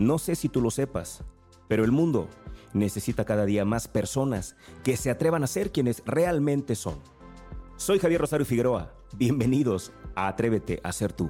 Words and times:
No 0.00 0.18
sé 0.18 0.34
si 0.34 0.48
tú 0.48 0.62
lo 0.62 0.70
sepas, 0.70 1.22
pero 1.68 1.84
el 1.84 1.92
mundo 1.92 2.26
necesita 2.72 3.26
cada 3.26 3.44
día 3.44 3.66
más 3.66 3.86
personas 3.86 4.56
que 4.82 4.96
se 4.96 5.10
atrevan 5.10 5.44
a 5.44 5.46
ser 5.46 5.72
quienes 5.72 6.02
realmente 6.06 6.74
son. 6.74 6.98
Soy 7.76 7.98
Javier 7.98 8.22
Rosario 8.22 8.46
Figueroa. 8.46 8.94
Bienvenidos 9.18 9.92
a 10.14 10.28
Atrévete 10.28 10.80
a 10.84 10.92
ser 10.92 11.12
tú. 11.12 11.28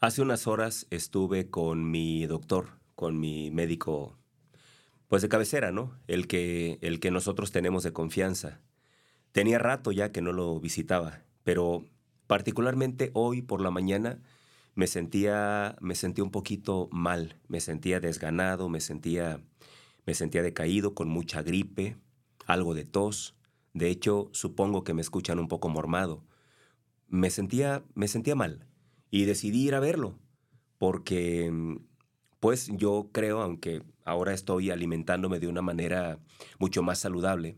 Hace 0.00 0.20
unas 0.20 0.46
horas 0.46 0.86
estuve 0.90 1.48
con 1.48 1.90
mi 1.90 2.26
doctor, 2.26 2.78
con 2.94 3.18
mi 3.18 3.50
médico, 3.50 4.18
pues 5.08 5.22
de 5.22 5.30
cabecera, 5.30 5.72
¿no? 5.72 5.98
El 6.08 6.26
que, 6.26 6.78
el 6.82 7.00
que 7.00 7.10
nosotros 7.10 7.52
tenemos 7.52 7.84
de 7.84 7.94
confianza. 7.94 8.60
Tenía 9.32 9.58
rato 9.58 9.92
ya 9.92 10.12
que 10.12 10.20
no 10.20 10.32
lo 10.32 10.60
visitaba, 10.60 11.22
pero 11.42 11.86
particularmente 12.26 13.10
hoy 13.14 13.40
por 13.40 13.62
la 13.62 13.70
mañana 13.70 14.20
me 14.74 14.86
sentía, 14.86 15.76
me 15.80 15.94
sentía 15.94 16.24
un 16.24 16.30
poquito 16.30 16.88
mal, 16.92 17.40
me 17.48 17.60
sentía 17.60 17.98
desganado, 17.98 18.68
me 18.68 18.80
sentía, 18.80 19.40
me 20.06 20.14
sentía 20.14 20.42
decaído, 20.42 20.94
con 20.94 21.08
mucha 21.08 21.42
gripe, 21.42 21.96
algo 22.46 22.74
de 22.74 22.84
tos. 22.84 23.34
De 23.72 23.88
hecho, 23.88 24.28
supongo 24.32 24.84
que 24.84 24.94
me 24.94 25.02
escuchan 25.02 25.38
un 25.38 25.48
poco 25.48 25.70
mormado. 25.70 26.22
Me 27.08 27.30
sentía, 27.30 27.82
me 27.94 28.08
sentía 28.08 28.34
mal 28.34 28.66
y 29.10 29.24
decidí 29.24 29.66
ir 29.66 29.74
a 29.74 29.80
verlo, 29.80 30.18
porque 30.78 31.52
pues 32.40 32.70
yo 32.72 33.10
creo, 33.12 33.40
aunque 33.40 33.82
ahora 34.04 34.34
estoy 34.34 34.70
alimentándome 34.70 35.38
de 35.38 35.48
una 35.48 35.62
manera 35.62 36.18
mucho 36.58 36.82
más 36.82 36.98
saludable, 36.98 37.56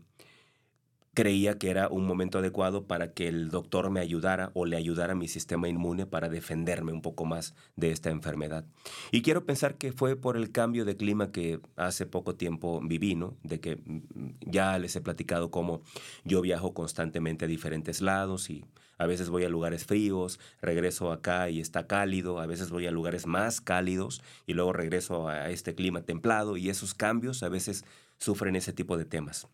creía 1.15 1.57
que 1.57 1.71
era 1.71 1.87
un 1.87 2.05
momento 2.05 2.39
adecuado 2.39 2.85
para 2.85 3.13
que 3.13 3.27
el 3.27 3.49
doctor 3.49 3.89
me 3.89 4.01
ayudara 4.01 4.51
o 4.53 4.65
le 4.65 4.75
ayudara 4.75 5.15
mi 5.15 5.27
sistema 5.27 5.69
inmune 5.69 6.05
para 6.05 6.29
defenderme 6.29 6.91
un 6.91 7.01
poco 7.01 7.25
más 7.25 7.55
de 7.77 7.91
esta 7.91 8.11
enfermedad. 8.11 8.65
Y 9.11 9.21
quiero 9.21 9.45
pensar 9.45 9.75
que 9.75 9.93
fue 9.93 10.17
por 10.17 10.35
el 10.35 10.51
cambio 10.51 10.85
de 10.85 10.97
clima 10.97 11.31
que 11.31 11.59
hace 11.77 12.05
poco 12.05 12.35
tiempo 12.35 12.81
viví, 12.83 13.15
¿no? 13.15 13.35
De 13.43 13.59
que 13.59 13.77
mm, 13.77 14.01
ya 14.41 14.77
les 14.77 14.95
he 14.95 15.01
platicado 15.01 15.49
cómo 15.49 15.81
yo 16.25 16.41
viajo 16.41 16.73
constantemente 16.73 17.45
a 17.45 17.47
diferentes 17.47 18.01
lados 18.01 18.49
y 18.49 18.65
a 18.97 19.05
veces 19.05 19.29
voy 19.29 19.45
a 19.45 19.49
lugares 19.49 19.85
fríos, 19.85 20.39
regreso 20.61 21.11
acá 21.11 21.49
y 21.49 21.61
está 21.61 21.87
cálido, 21.87 22.39
a 22.39 22.45
veces 22.45 22.69
voy 22.69 22.87
a 22.87 22.91
lugares 22.91 23.25
más 23.25 23.61
cálidos 23.61 24.21
y 24.47 24.53
luego 24.53 24.73
regreso 24.73 25.29
a 25.29 25.49
este 25.49 25.75
clima 25.75 26.01
templado 26.01 26.57
y 26.57 26.69
esos 26.69 26.93
cambios 26.93 27.41
a 27.43 27.49
veces 27.49 27.85
sufren 28.17 28.55
ese 28.57 28.73
tipo 28.73 28.97
de 28.97 29.05
temas. 29.05 29.47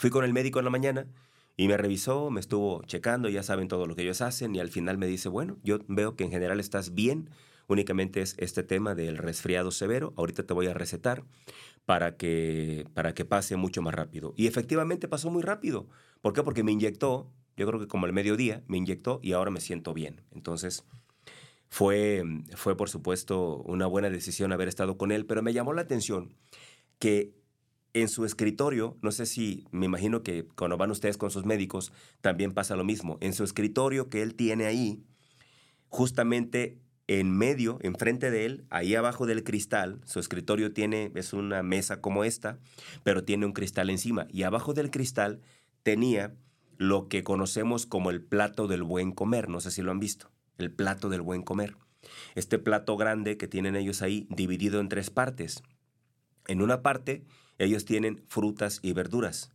Fui 0.00 0.08
con 0.08 0.24
el 0.24 0.32
médico 0.32 0.58
en 0.60 0.64
la 0.64 0.70
mañana 0.70 1.06
y 1.58 1.68
me 1.68 1.76
revisó, 1.76 2.30
me 2.30 2.40
estuvo 2.40 2.82
checando, 2.84 3.28
ya 3.28 3.42
saben 3.42 3.68
todo 3.68 3.86
lo 3.86 3.94
que 3.94 4.00
ellos 4.00 4.22
hacen 4.22 4.54
y 4.54 4.58
al 4.58 4.70
final 4.70 4.96
me 4.96 5.06
dice, 5.06 5.28
bueno, 5.28 5.58
yo 5.62 5.80
veo 5.88 6.16
que 6.16 6.24
en 6.24 6.30
general 6.30 6.58
estás 6.58 6.94
bien, 6.94 7.28
únicamente 7.66 8.22
es 8.22 8.34
este 8.38 8.62
tema 8.62 8.94
del 8.94 9.18
resfriado 9.18 9.70
severo, 9.70 10.14
ahorita 10.16 10.46
te 10.46 10.54
voy 10.54 10.68
a 10.68 10.72
recetar 10.72 11.24
para 11.84 12.16
que, 12.16 12.86
para 12.94 13.12
que 13.12 13.26
pase 13.26 13.56
mucho 13.56 13.82
más 13.82 13.92
rápido. 13.92 14.32
Y 14.38 14.46
efectivamente 14.46 15.06
pasó 15.06 15.30
muy 15.30 15.42
rápido. 15.42 15.86
¿Por 16.22 16.32
qué? 16.32 16.42
Porque 16.42 16.64
me 16.64 16.72
inyectó, 16.72 17.30
yo 17.58 17.66
creo 17.66 17.78
que 17.78 17.86
como 17.86 18.06
el 18.06 18.14
mediodía, 18.14 18.64
me 18.68 18.78
inyectó 18.78 19.20
y 19.22 19.32
ahora 19.32 19.50
me 19.50 19.60
siento 19.60 19.92
bien. 19.92 20.22
Entonces, 20.30 20.82
fue, 21.68 22.24
fue 22.56 22.74
por 22.74 22.88
supuesto 22.88 23.56
una 23.66 23.86
buena 23.86 24.08
decisión 24.08 24.50
haber 24.54 24.68
estado 24.68 24.96
con 24.96 25.12
él, 25.12 25.26
pero 25.26 25.42
me 25.42 25.52
llamó 25.52 25.74
la 25.74 25.82
atención 25.82 26.34
que 26.98 27.39
en 27.92 28.08
su 28.08 28.24
escritorio, 28.24 28.96
no 29.02 29.10
sé 29.12 29.26
si, 29.26 29.66
me 29.72 29.86
imagino 29.86 30.22
que 30.22 30.46
cuando 30.56 30.76
van 30.76 30.90
ustedes 30.90 31.16
con 31.16 31.30
sus 31.30 31.44
médicos 31.44 31.92
también 32.20 32.52
pasa 32.52 32.76
lo 32.76 32.84
mismo, 32.84 33.18
en 33.20 33.32
su 33.32 33.44
escritorio 33.44 34.08
que 34.08 34.22
él 34.22 34.34
tiene 34.34 34.66
ahí, 34.66 35.02
justamente 35.88 36.78
en 37.08 37.36
medio, 37.36 37.78
enfrente 37.82 38.30
de 38.30 38.46
él, 38.46 38.64
ahí 38.70 38.94
abajo 38.94 39.26
del 39.26 39.42
cristal, 39.42 40.00
su 40.04 40.20
escritorio 40.20 40.72
tiene, 40.72 41.10
es 41.16 41.32
una 41.32 41.62
mesa 41.64 42.00
como 42.00 42.22
esta, 42.22 42.60
pero 43.02 43.24
tiene 43.24 43.46
un 43.46 43.52
cristal 43.52 43.90
encima, 43.90 44.28
y 44.30 44.44
abajo 44.44 44.74
del 44.74 44.90
cristal 44.92 45.40
tenía 45.82 46.36
lo 46.76 47.08
que 47.08 47.24
conocemos 47.24 47.84
como 47.86 48.10
el 48.10 48.22
plato 48.22 48.68
del 48.68 48.84
buen 48.84 49.10
comer, 49.12 49.48
no 49.48 49.60
sé 49.60 49.72
si 49.72 49.82
lo 49.82 49.90
han 49.90 49.98
visto, 49.98 50.30
el 50.56 50.70
plato 50.70 51.08
del 51.08 51.22
buen 51.22 51.42
comer. 51.42 51.76
Este 52.34 52.58
plato 52.58 52.96
grande 52.96 53.36
que 53.36 53.48
tienen 53.48 53.76
ellos 53.76 54.02
ahí, 54.02 54.26
dividido 54.30 54.80
en 54.80 54.88
tres 54.88 55.10
partes. 55.10 55.62
En 56.46 56.62
una 56.62 56.80
parte 56.80 57.24
ellos 57.60 57.84
tienen 57.84 58.24
frutas 58.26 58.80
y 58.82 58.94
verduras 58.94 59.52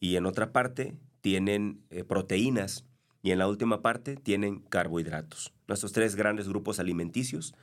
y 0.00 0.16
en 0.16 0.26
otra 0.26 0.52
parte 0.52 0.98
tienen 1.22 1.82
eh, 1.88 2.04
proteínas 2.04 2.84
y 3.22 3.30
en 3.30 3.38
la 3.38 3.48
última 3.48 3.80
parte 3.80 4.16
tienen 4.16 4.60
carbohidratos. 4.60 5.54
Nuestros 5.66 5.92
tres 5.92 6.14
grandes 6.14 6.46
grupos 6.46 6.78
alimenticios, 6.78 7.54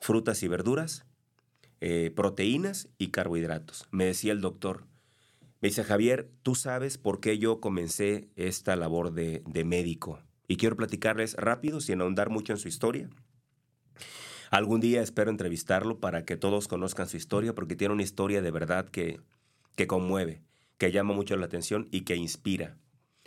frutas 0.00 0.42
y 0.42 0.48
verduras, 0.48 1.04
eh, 1.80 2.10
proteínas 2.16 2.88
y 2.96 3.08
carbohidratos. 3.08 3.86
Me 3.90 4.06
decía 4.06 4.32
el 4.32 4.40
doctor, 4.40 4.86
me 5.60 5.68
dice 5.68 5.84
Javier, 5.84 6.30
tú 6.42 6.54
sabes 6.54 6.96
por 6.96 7.20
qué 7.20 7.38
yo 7.38 7.60
comencé 7.60 8.30
esta 8.34 8.76
labor 8.76 9.12
de, 9.12 9.42
de 9.46 9.64
médico. 9.64 10.22
Y 10.46 10.56
quiero 10.56 10.76
platicarles 10.76 11.34
rápido, 11.34 11.82
sin 11.82 12.00
ahondar 12.00 12.30
mucho 12.30 12.54
en 12.54 12.58
su 12.58 12.68
historia. 12.68 13.10
Algún 14.50 14.80
día 14.80 15.02
espero 15.02 15.30
entrevistarlo 15.30 16.00
para 16.00 16.24
que 16.24 16.36
todos 16.36 16.68
conozcan 16.68 17.08
su 17.08 17.16
historia, 17.16 17.54
porque 17.54 17.76
tiene 17.76 17.94
una 17.94 18.02
historia 18.02 18.40
de 18.40 18.50
verdad 18.50 18.88
que, 18.88 19.20
que 19.76 19.86
conmueve, 19.86 20.42
que 20.78 20.90
llama 20.90 21.14
mucho 21.14 21.36
la 21.36 21.46
atención 21.46 21.88
y 21.90 22.02
que 22.02 22.16
inspira. 22.16 22.76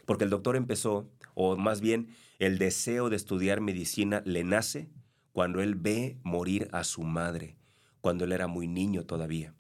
Porque 0.05 0.23
el 0.23 0.29
doctor 0.29 0.55
empezó, 0.55 1.09
o 1.35 1.55
más 1.57 1.79
bien 1.81 2.09
el 2.39 2.57
deseo 2.57 3.09
de 3.09 3.15
estudiar 3.15 3.61
medicina 3.61 4.23
le 4.25 4.43
nace 4.43 4.89
cuando 5.31 5.61
él 5.61 5.75
ve 5.75 6.17
morir 6.23 6.69
a 6.71 6.83
su 6.83 7.03
madre, 7.03 7.55
cuando 8.01 8.25
él 8.25 8.31
era 8.31 8.47
muy 8.47 8.67
niño 8.67 9.03
todavía. 9.03 9.53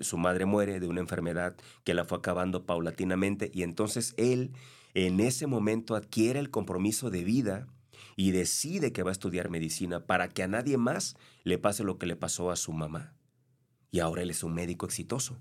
su 0.00 0.16
madre 0.16 0.46
muere 0.46 0.80
de 0.80 0.86
una 0.86 1.00
enfermedad 1.00 1.54
que 1.84 1.92
la 1.92 2.06
fue 2.06 2.16
acabando 2.16 2.64
paulatinamente 2.64 3.50
y 3.52 3.62
entonces 3.62 4.14
él 4.16 4.52
en 4.94 5.20
ese 5.20 5.46
momento 5.46 5.94
adquiere 5.94 6.40
el 6.40 6.50
compromiso 6.50 7.10
de 7.10 7.24
vida 7.24 7.66
y 8.16 8.30
decide 8.30 8.92
que 8.92 9.02
va 9.02 9.10
a 9.10 9.12
estudiar 9.12 9.50
medicina 9.50 10.06
para 10.06 10.28
que 10.28 10.42
a 10.42 10.48
nadie 10.48 10.76
más 10.76 11.16
le 11.42 11.58
pase 11.58 11.84
lo 11.84 11.98
que 11.98 12.06
le 12.06 12.16
pasó 12.16 12.50
a 12.50 12.56
su 12.56 12.72
mamá. 12.72 13.14
Y 13.90 14.00
ahora 14.00 14.22
él 14.22 14.30
es 14.30 14.42
un 14.42 14.54
médico 14.54 14.86
exitoso. 14.86 15.38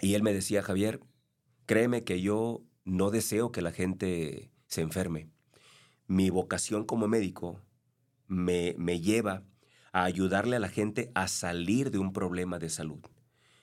Y 0.00 0.14
él 0.14 0.22
me 0.22 0.32
decía, 0.32 0.62
Javier, 0.62 1.00
créeme 1.66 2.04
que 2.04 2.20
yo 2.20 2.62
no 2.84 3.10
deseo 3.10 3.52
que 3.52 3.62
la 3.62 3.72
gente 3.72 4.50
se 4.66 4.82
enferme. 4.82 5.28
Mi 6.06 6.30
vocación 6.30 6.84
como 6.84 7.08
médico 7.08 7.60
me, 8.26 8.74
me 8.78 9.00
lleva 9.00 9.42
a 9.92 10.04
ayudarle 10.04 10.56
a 10.56 10.60
la 10.60 10.68
gente 10.68 11.10
a 11.14 11.28
salir 11.28 11.90
de 11.90 11.98
un 11.98 12.12
problema 12.12 12.58
de 12.58 12.68
salud. 12.68 13.00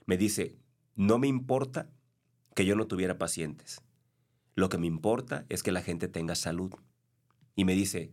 Me 0.05 0.17
dice, 0.17 0.55
no 0.95 1.19
me 1.19 1.27
importa 1.27 1.89
que 2.55 2.66
yo 2.66 2.75
no 2.75 2.88
tuviera 2.88 3.17
pacientes. 3.17 3.81
Lo 4.55 4.69
que 4.69 4.77
me 4.77 4.88
importa 4.88 5.45
es 5.50 5.63
que 5.63 5.71
la 5.71 5.81
gente 5.81 6.07
tenga 6.07 6.35
salud 6.35 6.73
y 7.56 7.66
me 7.66 7.73
dice, 7.73 8.12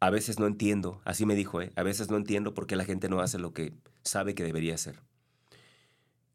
a 0.00 0.10
veces 0.10 0.38
no 0.38 0.46
entiendo, 0.46 1.00
así 1.04 1.24
me 1.24 1.34
dijo, 1.34 1.62
¿eh? 1.62 1.72
a 1.76 1.82
veces 1.82 2.10
no 2.10 2.16
entiendo 2.16 2.54
por 2.54 2.66
qué 2.66 2.76
la 2.76 2.84
gente 2.84 3.08
no 3.08 3.20
hace 3.20 3.38
lo 3.38 3.52
que 3.52 3.74
sabe 4.02 4.34
que 4.34 4.44
debería 4.44 4.74
hacer. 4.74 5.00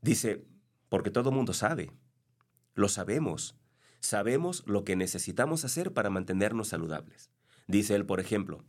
Dice, 0.02 0.46
porque 0.88 1.12
todo 1.12 1.32
mundo 1.32 1.54
sabe, 1.54 1.92
lo 2.74 2.90
sabemos, 2.90 3.56
sabemos 4.00 4.64
lo 4.66 4.84
que 4.84 4.96
necesitamos 4.96 5.66
hacer 5.66 5.94
para 5.94 6.10
mantenernos 6.10 6.70
saludables. 6.70 7.30
Dice 7.68 7.96
él, 7.96 8.06
por 8.06 8.20
ejemplo, 8.20 8.64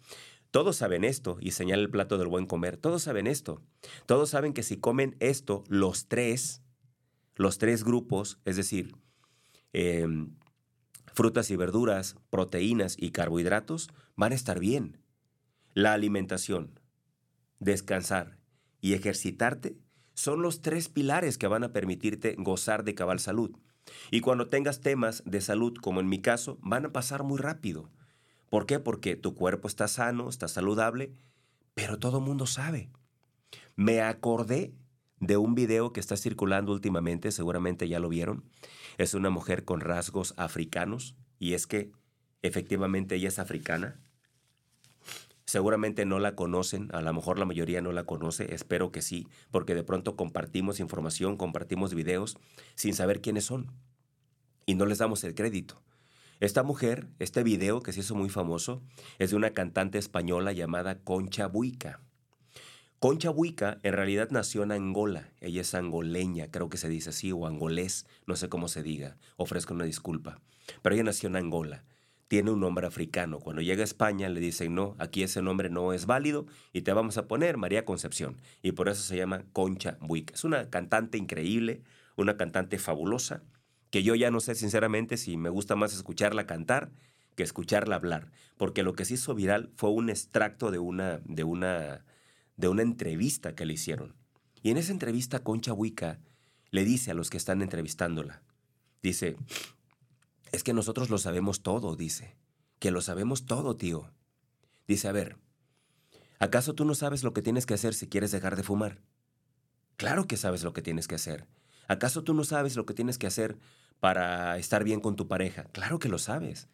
todos 0.51 0.77
saben 0.77 1.05
esto, 1.05 1.39
y 1.41 1.53
señala 1.53 1.83
el 1.83 1.91
plato 1.91 2.19
del 2.19 2.29
buen 2.29 2.47
comer, 2.47 2.77
todos 2.77 3.05
saben 3.05 3.27
esto, 3.27 3.63
todos 4.07 4.31
saben 4.31 4.53
que 4.53 4.63
si 4.63 4.77
comen 4.77 5.17
esto, 5.21 5.65
los 5.69 6.09
tres, 6.09 6.63
los 7.37 7.59
tres 7.59 7.85
grupos, 7.85 8.41
es 8.45 8.57
decir, 8.57 8.97
eh, 9.73 10.07
frutas 11.13 11.51
y 11.51 11.57
verduras, 11.57 12.17
proteínas 12.31 12.97
y 12.99 13.11
carbohidratos 13.11 13.91
van 14.17 14.33
a 14.33 14.35
estar 14.35 14.59
bien. 14.59 14.99
La 15.75 15.93
alimentación, 15.93 16.81
descansar 17.59 18.39
y 18.81 18.95
ejercitarte 18.95 19.77
son 20.15 20.43
los 20.43 20.61
tres 20.61 20.89
pilares 20.89 21.39
que 21.39 21.47
van 21.47 21.65
a 21.65 21.73
permitirte 21.73 22.35
gozar 22.39 22.85
de 22.85 22.95
cabal 22.95 23.21
salud. 23.21 23.57
Y 24.11 24.21
cuando 24.21 24.49
tengas 24.49 24.81
temas 24.81 25.23
de 25.25 25.41
salud, 25.41 25.75
como 25.81 26.01
en 26.01 26.09
mi 26.09 26.21
caso, 26.21 26.59
van 26.61 26.87
a 26.87 26.93
pasar 26.93 27.23
muy 27.23 27.39
rápido. 27.39 27.91
¿Por 28.49 28.67
qué? 28.67 28.81
Porque 28.81 29.17
tu 29.17 29.35
cuerpo 29.35 29.69
está 29.69 29.89
sano, 29.89 30.29
está 30.29 30.49
saludable, 30.49 31.15
pero 31.75 31.99
todo 31.99 32.21
mundo 32.21 32.47
sabe. 32.47 32.91
Me 33.77 34.03
acordé 34.03 34.75
de 35.21 35.37
un 35.37 35.55
video 35.55 35.93
que 35.93 36.01
está 36.01 36.17
circulando 36.17 36.73
últimamente, 36.73 37.31
seguramente 37.31 37.89
ya 37.89 38.01
lo 38.01 38.09
vieron. 38.09 38.45
Es 38.99 39.15
una 39.15 39.31
mujer 39.31 39.65
con 39.65 39.81
rasgos 39.81 40.35
africanos 40.37 41.15
y 41.39 41.55
es 41.55 41.67
que 41.67 41.93
efectivamente 42.43 43.15
ella 43.15 43.29
es 43.29 43.39
africana. 43.39 44.01
Seguramente 45.45 46.07
no 46.07 46.21
la 46.21 46.37
conocen, 46.37 46.89
a 46.95 47.03
lo 47.03 47.13
mejor 47.13 47.39
la 47.39 47.45
mayoría 47.45 47.83
no 47.83 47.93
la 47.93 48.05
conoce, 48.05 48.55
espero 48.55 48.93
que 48.93 49.03
sí, 49.03 49.27
porque 49.51 49.75
de 49.75 49.83
pronto 49.83 50.17
compartimos 50.17 50.81
información, 50.81 51.37
compartimos 51.37 51.93
videos 51.93 52.39
sin 52.77 52.95
saber 52.95 53.21
quiénes 53.21 53.45
son. 53.45 53.73
y 54.67 54.75
no 54.75 54.87
les 54.87 54.99
damos 54.99 55.25
el 55.25 55.35
crédito. 55.35 55.83
Esta 56.39 56.63
mujer, 56.63 57.09
este 57.19 57.43
video 57.43 57.83
que 57.83 57.93
se 57.93 58.01
hizo 58.01 58.15
muy 58.15 58.29
famoso, 58.29 58.83
es 59.19 59.31
de 59.31 59.37
una 59.37 59.51
cantante 59.51 59.99
española 59.99 60.53
llamada 60.53 61.01
Concha 61.03 61.49
Buica. 61.49 62.01
Concha 63.01 63.31
Buica 63.31 63.79
en 63.83 63.95
realidad 63.95 64.29
nació 64.31 64.63
en 64.63 64.73
Angola. 64.73 65.33
Ella 65.41 65.63
es 65.63 65.75
angoleña, 65.75 66.51
creo 66.51 66.69
que 66.69 66.77
se 66.77 66.91
dice 66.91 67.09
así, 67.09 67.33
o 67.33 67.47
angolés, 67.47 68.05
no 68.27 68.37
sé 68.37 68.51
cómo 68.51 68.69
se 68.69 68.83
diga. 68.83 69.17
Ofrezco 69.39 69.73
una 69.73 69.87
disculpa. 69.87 70.39
Pero 70.83 70.95
ella 70.95 71.05
nació 71.05 71.31
en 71.31 71.37
Angola. 71.37 71.83
Tiene 72.29 72.51
un 72.51 72.61
nombre 72.61 72.87
africano. 72.87 73.41
Cuando 73.41 73.63
llega 73.63 73.81
a 73.81 73.85
España 73.85 74.29
le 74.29 74.39
dicen, 74.39 74.75
no, 74.75 74.97
aquí 74.99 75.23
ese 75.23 75.41
nombre 75.41 75.71
no 75.71 75.95
es 75.95 76.05
válido 76.05 76.45
y 76.75 76.83
te 76.83 76.93
vamos 76.93 77.17
a 77.17 77.27
poner 77.27 77.57
María 77.57 77.87
Concepción. 77.87 78.37
Y 78.61 78.73
por 78.73 78.91
eso 78.91 79.01
se 79.03 79.17
llama 79.17 79.45
Concha 79.55 79.97
Buica. 80.03 80.35
Es 80.35 80.45
una 80.45 80.69
cantante 80.69 81.17
increíble, 81.17 81.81
una 82.17 82.37
cantante 82.37 82.79
fabulosa, 82.79 83.43
que 83.89 84.03
yo 84.03 84.15
ya 84.15 84.31
no 84.31 84.41
sé 84.41 84.55
sinceramente 84.55 85.17
si 85.17 85.39
me 85.39 85.49
gusta 85.49 85.75
más 85.75 85.95
escucharla 85.95 86.47
cantar 86.47 86.91
que 87.35 87.45
escucharla 87.45 87.97
hablar. 87.97 88.31
Porque 88.59 88.83
lo 88.83 88.93
que 88.93 89.07
se 89.07 89.15
hizo 89.15 89.35
viral 89.35 89.71
fue 89.75 89.89
un 89.89 90.11
extracto 90.11 90.71
de 90.71 90.79
una, 90.79 91.23
de 91.25 91.45
una 91.45 92.05
de 92.57 92.69
una 92.69 92.83
entrevista 92.83 93.55
que 93.55 93.65
le 93.65 93.75
hicieron. 93.75 94.15
Y 94.63 94.71
en 94.71 94.77
esa 94.77 94.93
entrevista 94.93 95.43
Concha 95.43 95.73
Huica 95.73 96.21
le 96.71 96.85
dice 96.85 97.11
a 97.11 97.15
los 97.15 97.31
que 97.31 97.37
están 97.37 97.63
entrevistándola, 97.63 98.43
dice, 99.03 99.37
es 100.53 100.63
que 100.63 100.73
nosotros 100.73 101.11
lo 101.11 101.19
sabemos 101.19 101.63
todo, 101.63 101.97
dice, 101.97 102.37
que 102.79 102.91
lo 102.91 103.01
sabemos 103.01 103.47
todo, 103.47 103.77
tío. 103.77 104.13
Dice, 104.87 105.09
a 105.09 105.13
ver, 105.13 105.37
¿acaso 106.39 106.75
tú 106.75 106.85
no 106.85 106.95
sabes 106.95 107.23
lo 107.23 107.33
que 107.33 107.43
tienes 107.43 107.67
que 107.67 107.75
hacer 107.75 107.95
si 107.95 108.09
quieres 108.09 108.33
dejar 108.33 108.57
de 108.57 108.63
fumar? 108.63 109.01
Claro 109.97 110.27
que 110.27 110.37
sabes 110.37 110.63
lo 110.63 110.73
que 110.73 110.83
tienes 110.83 111.09
que 111.09 111.15
hacer. 111.15 111.47
¿Acaso 111.87 112.23
tú 112.23 112.35
no 112.35 112.45
sabes 112.45 112.77
lo 112.77 112.87
que 112.87 112.95
tienes 112.95 113.19
que 113.19 113.27
hacer 113.27 113.59
para 114.01 114.57
estar 114.59 114.85
bien 114.85 115.01
con 115.01 115.17
tu 115.17 115.29
pareja? 115.29 115.65
Claro 115.73 115.99
que 115.99 116.09
lo 116.09 116.19
sabes. 116.19 116.69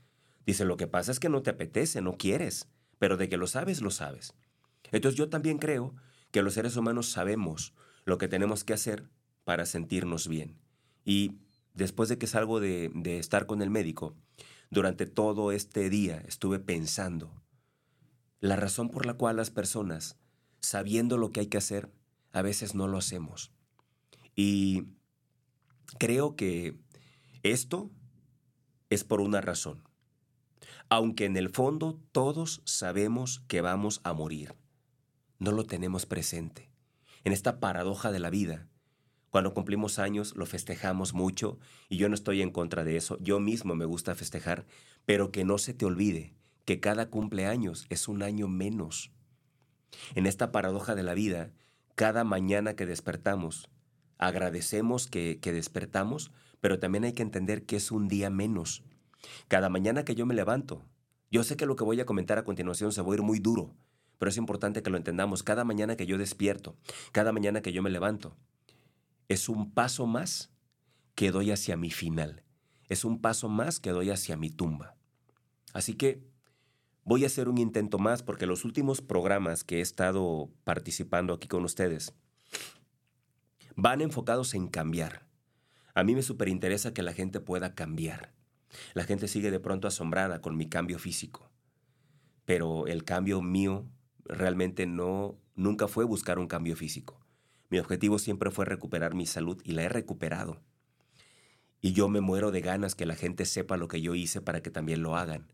Dice, 0.46 0.64
lo 0.64 0.76
que 0.76 0.87
pasa 0.87 1.11
es 1.11 1.19
que 1.19 1.29
no 1.29 1.43
te 1.43 1.50
apetece, 1.50 2.00
no 2.00 2.17
quieres, 2.17 2.69
pero 2.99 3.17
de 3.17 3.29
que 3.29 3.37
lo 3.37 3.46
sabes, 3.46 3.81
lo 3.81 3.90
sabes. 3.90 4.34
Entonces 4.93 5.19
yo 5.19 5.29
también 5.29 5.59
creo 5.59 5.94
que 6.31 6.43
los 6.43 6.55
seres 6.55 6.77
humanos 6.77 7.11
sabemos 7.11 7.75
lo 8.05 8.19
que 8.19 8.29
tenemos 8.29 8.65
que 8.65 8.73
hacer 8.73 9.09
para 9.44 9.67
sentirnos 9.67 10.29
bien. 10.29 10.59
Y 11.05 11.38
después 11.75 12.09
de 12.09 12.19
que 12.19 12.27
salgo 12.27 12.61
de, 12.61 12.91
de 12.94 13.19
estar 13.19 13.47
con 13.47 13.62
el 13.62 13.71
médico, 13.71 14.17
durante 14.71 15.06
todo 15.06 15.53
este 15.53 15.88
día 15.91 16.23
estuve 16.27 16.59
pensando 16.59 17.43
la 18.41 18.56
razón 18.56 18.91
por 18.91 19.06
la 19.06 19.15
cual 19.15 19.37
las 19.37 19.50
personas, 19.50 20.19
sabiendo 20.61 21.17
lo 21.17 21.32
que 21.32 21.41
hay 21.41 21.47
que 21.47 21.59
hacer, 21.59 21.91
a 22.32 22.43
veces 22.43 22.75
no 22.75 22.87
lo 22.87 22.99
hacemos. 22.99 23.53
Y 24.35 24.89
creo 25.99 26.37
que 26.37 26.77
esto 27.43 27.91
es 28.91 29.05
por 29.05 29.21
una 29.21 29.41
razón. 29.41 29.82
Aunque 30.89 31.25
en 31.25 31.37
el 31.37 31.49
fondo 31.49 32.00
todos 32.12 32.62
sabemos 32.65 33.43
que 33.49 33.61
vamos 33.61 34.00
a 34.05 34.12
morir 34.12 34.55
no 35.38 35.53
lo 35.53 35.65
tenemos 35.65 36.06
presente. 36.06 36.71
En 37.25 37.33
esta 37.33 37.61
paradoja 37.61 38.12
de 38.12 38.21
la 38.21 38.31
vida, 38.31 38.69
cuando 39.31 39.53
cumplimos 39.53 39.99
años 39.99 40.35
lo 40.37 40.47
festejamos 40.47 41.12
mucho 41.12 41.59
y 41.88 41.99
yo 41.99 42.09
no 42.09 42.15
estoy 42.15 42.43
en 42.43 42.50
contra 42.50 42.85
de 42.85 42.97
eso, 42.97 43.19
yo 43.21 43.41
mismo 43.41 43.75
me 43.75 43.85
gusta 43.85 44.15
festejar, 44.15 44.65
pero 45.05 45.31
que 45.31 45.44
no 45.44 45.59
se 45.59 45.75
te 45.75 45.85
olvide 45.85 46.35
que 46.65 46.81
cada 46.81 47.11
cumpleaños 47.11 47.87
es 47.91 48.09
un 48.09 48.23
año 48.23 48.49
menos. 48.49 49.12
En 50.15 50.27
esta 50.27 50.53
paradoja 50.53 50.94
de 50.94 51.03
la 51.03 51.15
vida, 51.15 51.53
cada 51.94 52.25
mañana 52.25 52.75
que 52.75 52.87
despertamos, 52.87 53.69
agradecemos 54.19 55.06
que, 55.06 55.39
que 55.41 55.53
despertamos, 55.53 56.32
pero 56.61 56.79
también 56.79 57.05
hay 57.05 57.12
que 57.12 57.23
entender 57.23 57.67
que 57.67 57.77
es 57.77 57.93
un 57.93 58.09
día 58.09 58.31
menos. 58.31 58.82
Cada 59.49 59.69
mañana 59.69 60.05
que 60.05 60.15
yo 60.15 60.27
me 60.27 60.35
levanto, 60.35 60.85
yo 61.31 61.44
sé 61.44 61.56
que 61.56 61.67
lo 61.67 61.77
que 61.77 61.85
voy 61.85 62.00
a 62.00 62.06
comentar 62.06 62.39
a 62.39 62.44
continuación 62.44 62.93
se 62.93 63.03
va 63.03 63.12
a 63.12 63.15
ir 63.15 63.23
muy 63.23 63.39
duro, 63.39 63.75
pero 64.19 64.31
es 64.31 64.37
importante 64.37 64.83
que 64.83 64.91
lo 64.91 64.97
entendamos. 64.97 65.43
Cada 65.43 65.65
mañana 65.65 65.97
que 65.97 66.07
yo 66.07 66.19
despierto, 66.19 66.77
cada 67.13 67.33
mañana 67.33 67.61
que 67.61 67.73
yo 67.73 67.83
me 67.83 67.91
levanto, 67.91 68.37
es 69.29 69.49
un 69.49 69.73
paso 69.73 70.07
más 70.07 70.51
que 71.15 71.31
doy 71.31 71.51
hacia 71.51 71.77
mi 71.77 71.91
final. 71.91 72.45
Es 72.89 73.05
un 73.05 73.21
paso 73.21 73.49
más 73.49 73.81
que 73.81 73.91
doy 73.91 74.11
hacia 74.11 74.37
mi 74.37 74.51
tumba. 74.51 74.97
Así 75.73 75.95
que 75.95 76.25
voy 77.05 77.25
a 77.25 77.27
hacer 77.27 77.49
un 77.49 77.59
intento 77.59 77.99
más 77.99 78.23
porque 78.23 78.47
los 78.47 78.65
últimos 78.65 79.01
programas 79.01 79.65
que 79.65 79.79
he 79.79 79.81
estado 79.81 80.51
participando 80.65 81.35
aquí 81.35 81.49
con 81.49 81.65
ustedes 81.65 82.15
van 83.75 84.01
enfocados 84.01 84.55
en 84.55 84.69
cambiar. 84.69 85.27
A 85.95 86.05
mí 86.05 86.15
me 86.15 86.23
superinteresa 86.23 86.95
que 86.95 87.03
la 87.03 87.13
gente 87.13 87.41
pueda 87.41 87.75
cambiar. 87.75 88.33
La 88.95 89.05
gente 89.05 89.29
sigue 89.29 89.51
de 89.51 89.61
pronto 89.61 89.89
asombrada 89.89 90.41
con 90.41 90.57
mi 90.57 90.69
cambio 90.69 90.99
físico. 90.99 91.51
Pero 92.45 92.87
el 92.87 93.05
cambio 93.05 93.41
mío 93.43 93.87
realmente 94.28 94.87
no, 94.87 95.37
nunca 95.55 95.88
fue 95.88 96.05
buscar 96.05 96.38
un 96.38 96.46
cambio 96.46 96.76
físico. 96.76 97.20
Mi 97.69 97.78
objetivo 97.78 98.19
siempre 98.19 98.50
fue 98.50 98.64
recuperar 98.64 99.14
mi 99.14 99.26
salud 99.26 99.61
y 99.64 99.73
la 99.73 99.82
he 99.82 99.88
recuperado. 99.88 100.61
Y 101.81 101.93
yo 101.93 102.08
me 102.08 102.20
muero 102.20 102.50
de 102.50 102.61
ganas 102.61 102.94
que 102.94 103.06
la 103.06 103.17
gente 103.17 103.44
sepa 103.44 103.76
lo 103.76 103.88
que 103.88 104.00
yo 104.00 104.14
hice 104.14 104.40
para 104.40 104.62
que 104.62 104.70
también 104.70 105.02
lo 105.02 105.17
hagan. 105.17 105.46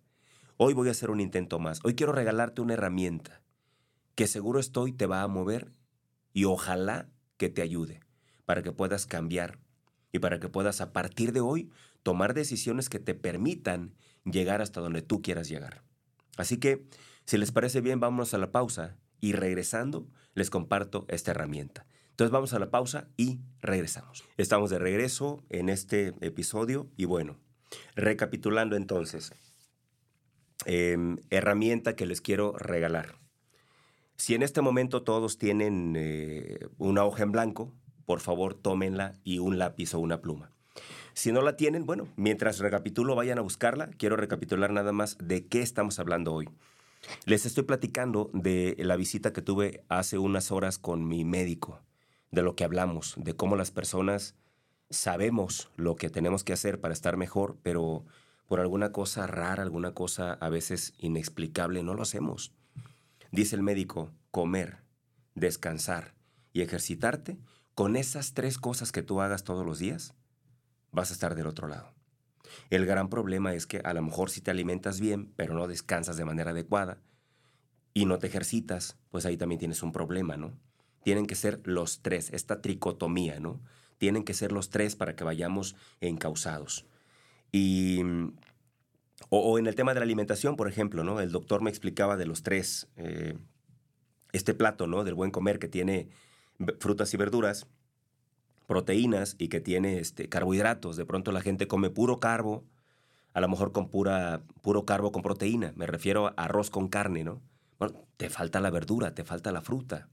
Hoy 0.56 0.74
voy 0.74 0.88
a 0.88 0.92
hacer 0.92 1.10
un 1.10 1.20
intento 1.20 1.58
más. 1.58 1.80
Hoy 1.84 1.94
quiero 1.94 2.12
regalarte 2.12 2.60
una 2.60 2.74
herramienta 2.74 3.42
que 4.14 4.26
seguro 4.26 4.60
estoy 4.60 4.92
te 4.92 5.06
va 5.06 5.22
a 5.22 5.28
mover 5.28 5.72
y 6.32 6.44
ojalá 6.44 7.08
que 7.36 7.48
te 7.48 7.62
ayude 7.62 8.00
para 8.44 8.62
que 8.62 8.72
puedas 8.72 9.06
cambiar 9.06 9.58
y 10.12 10.18
para 10.18 10.38
que 10.38 10.48
puedas 10.48 10.80
a 10.80 10.92
partir 10.92 11.32
de 11.32 11.40
hoy 11.40 11.70
tomar 12.02 12.34
decisiones 12.34 12.88
que 12.88 12.98
te 12.98 13.14
permitan 13.14 13.94
llegar 14.24 14.60
hasta 14.60 14.80
donde 14.80 15.02
tú 15.02 15.22
quieras 15.22 15.48
llegar. 15.48 15.82
Así 16.36 16.58
que 16.58 16.84
si 17.24 17.38
les 17.38 17.52
parece 17.52 17.80
bien, 17.80 18.00
vamos 18.00 18.34
a 18.34 18.38
la 18.38 18.52
pausa 18.52 18.96
y 19.20 19.32
regresando 19.32 20.08
les 20.34 20.50
comparto 20.50 21.06
esta 21.08 21.30
herramienta. 21.30 21.86
Entonces 22.10 22.32
vamos 22.32 22.52
a 22.52 22.58
la 22.58 22.70
pausa 22.70 23.08
y 23.16 23.40
regresamos. 23.60 24.24
Estamos 24.36 24.70
de 24.70 24.78
regreso 24.78 25.42
en 25.48 25.68
este 25.68 26.14
episodio 26.20 26.90
y 26.96 27.06
bueno, 27.06 27.38
recapitulando 27.94 28.76
entonces, 28.76 29.32
em, 30.66 31.16
herramienta 31.30 31.96
que 31.96 32.06
les 32.06 32.20
quiero 32.20 32.52
regalar. 32.52 33.16
Si 34.16 34.34
en 34.34 34.42
este 34.42 34.60
momento 34.60 35.02
todos 35.02 35.38
tienen 35.38 35.94
eh, 35.96 36.58
una 36.78 37.04
hoja 37.04 37.22
en 37.22 37.32
blanco, 37.32 37.74
por 38.04 38.20
favor 38.20 38.54
tómenla 38.54 39.18
y 39.24 39.38
un 39.38 39.58
lápiz 39.58 39.94
o 39.94 39.98
una 39.98 40.20
pluma. 40.20 40.52
Si 41.14 41.32
no 41.32 41.42
la 41.42 41.56
tienen, 41.56 41.86
bueno, 41.86 42.08
mientras 42.16 42.58
recapitulo 42.58 43.14
vayan 43.14 43.38
a 43.38 43.42
buscarla. 43.42 43.88
Quiero 43.98 44.16
recapitular 44.16 44.70
nada 44.70 44.92
más 44.92 45.16
de 45.18 45.46
qué 45.46 45.60
estamos 45.60 45.98
hablando 45.98 46.32
hoy. 46.32 46.48
Les 47.24 47.46
estoy 47.46 47.64
platicando 47.64 48.30
de 48.32 48.76
la 48.78 48.96
visita 48.96 49.32
que 49.32 49.42
tuve 49.42 49.84
hace 49.88 50.18
unas 50.18 50.52
horas 50.52 50.78
con 50.78 51.06
mi 51.06 51.24
médico, 51.24 51.80
de 52.30 52.42
lo 52.42 52.56
que 52.56 52.64
hablamos, 52.64 53.14
de 53.16 53.34
cómo 53.34 53.56
las 53.56 53.70
personas 53.70 54.34
sabemos 54.90 55.70
lo 55.76 55.96
que 55.96 56.10
tenemos 56.10 56.44
que 56.44 56.52
hacer 56.52 56.80
para 56.80 56.94
estar 56.94 57.16
mejor, 57.16 57.58
pero 57.62 58.04
por 58.46 58.60
alguna 58.60 58.92
cosa 58.92 59.26
rara, 59.26 59.62
alguna 59.62 59.94
cosa 59.94 60.34
a 60.34 60.48
veces 60.48 60.94
inexplicable, 60.98 61.82
no 61.82 61.94
lo 61.94 62.02
hacemos. 62.02 62.52
Dice 63.30 63.56
el 63.56 63.62
médico, 63.62 64.10
comer, 64.30 64.78
descansar 65.34 66.14
y 66.52 66.60
ejercitarte, 66.60 67.38
con 67.74 67.96
esas 67.96 68.34
tres 68.34 68.58
cosas 68.58 68.92
que 68.92 69.02
tú 69.02 69.22
hagas 69.22 69.44
todos 69.44 69.64
los 69.64 69.78
días, 69.78 70.14
vas 70.90 71.10
a 71.10 71.14
estar 71.14 71.34
del 71.34 71.46
otro 71.46 71.68
lado. 71.68 71.94
El 72.70 72.86
gran 72.86 73.08
problema 73.08 73.54
es 73.54 73.66
que 73.66 73.78
a 73.78 73.94
lo 73.94 74.02
mejor 74.02 74.30
si 74.30 74.40
te 74.40 74.50
alimentas 74.50 75.00
bien, 75.00 75.32
pero 75.36 75.54
no 75.54 75.66
descansas 75.68 76.16
de 76.16 76.24
manera 76.24 76.50
adecuada 76.50 76.98
y 77.94 78.06
no 78.06 78.18
te 78.18 78.26
ejercitas, 78.26 78.96
pues 79.10 79.26
ahí 79.26 79.36
también 79.36 79.58
tienes 79.58 79.82
un 79.82 79.92
problema, 79.92 80.36
¿no? 80.36 80.58
Tienen 81.02 81.26
que 81.26 81.34
ser 81.34 81.60
los 81.64 82.00
tres, 82.02 82.30
esta 82.32 82.62
tricotomía, 82.62 83.40
¿no? 83.40 83.60
Tienen 83.98 84.24
que 84.24 84.34
ser 84.34 84.52
los 84.52 84.70
tres 84.70 84.96
para 84.96 85.14
que 85.14 85.24
vayamos 85.24 85.76
encausados. 86.00 86.86
Y, 87.50 88.00
o, 89.28 89.58
en 89.58 89.66
el 89.66 89.74
tema 89.74 89.92
de 89.94 90.00
la 90.00 90.04
alimentación, 90.04 90.56
por 90.56 90.68
ejemplo, 90.68 91.04
¿no? 91.04 91.20
El 91.20 91.32
doctor 91.32 91.62
me 91.62 91.70
explicaba 91.70 92.16
de 92.16 92.26
los 92.26 92.42
tres, 92.42 92.88
eh, 92.96 93.36
este 94.32 94.54
plato, 94.54 94.86
¿no? 94.86 95.04
Del 95.04 95.14
buen 95.14 95.30
comer 95.30 95.58
que 95.58 95.68
tiene 95.68 96.08
frutas 96.78 97.12
y 97.12 97.16
verduras, 97.16 97.66
proteínas 98.72 99.36
y 99.38 99.48
que 99.48 99.60
tiene 99.60 99.98
este, 99.98 100.30
carbohidratos. 100.30 100.96
De 100.96 101.04
pronto 101.04 101.30
la 101.30 101.42
gente 101.42 101.68
come 101.68 101.90
puro 101.90 102.20
carbo, 102.20 102.64
a 103.34 103.40
lo 103.42 103.46
mejor 103.46 103.70
con 103.72 103.90
pura, 103.90 104.44
puro 104.62 104.86
carbo 104.86 105.12
con 105.12 105.20
proteína. 105.20 105.74
Me 105.76 105.86
refiero 105.86 106.28
a 106.28 106.30
arroz 106.30 106.70
con 106.70 106.88
carne, 106.88 107.22
¿no? 107.22 107.42
Bueno, 107.78 108.06
te 108.16 108.30
falta 108.30 108.60
la 108.60 108.70
verdura, 108.70 109.14
te 109.14 109.24
falta 109.24 109.52
la 109.52 109.60
fruta. 109.60 110.08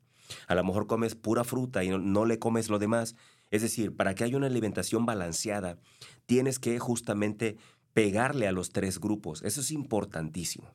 A 0.47 0.55
lo 0.55 0.63
mejor 0.65 0.87
comes 0.87 1.15
pura 1.15 1.45
fruta 1.45 1.85
y 1.85 1.89
no, 1.89 2.25
le 2.25 2.37
comes 2.37 2.69
lo 2.69 2.79
demás. 2.79 3.15
Es 3.49 3.61
decir, 3.61 3.95
para 3.95 4.13
que 4.13 4.25
haya 4.25 4.35
una 4.35 4.47
alimentación 4.47 5.05
balanceada, 5.05 5.77
tienes 6.25 6.59
que 6.59 6.79
justamente 6.79 7.55
pegarle 7.93 8.45
a 8.45 8.51
los 8.51 8.71
tres 8.71 8.99
grupos. 8.99 9.41
Eso 9.43 9.61
es 9.61 9.71
importantísimo. 9.71 10.67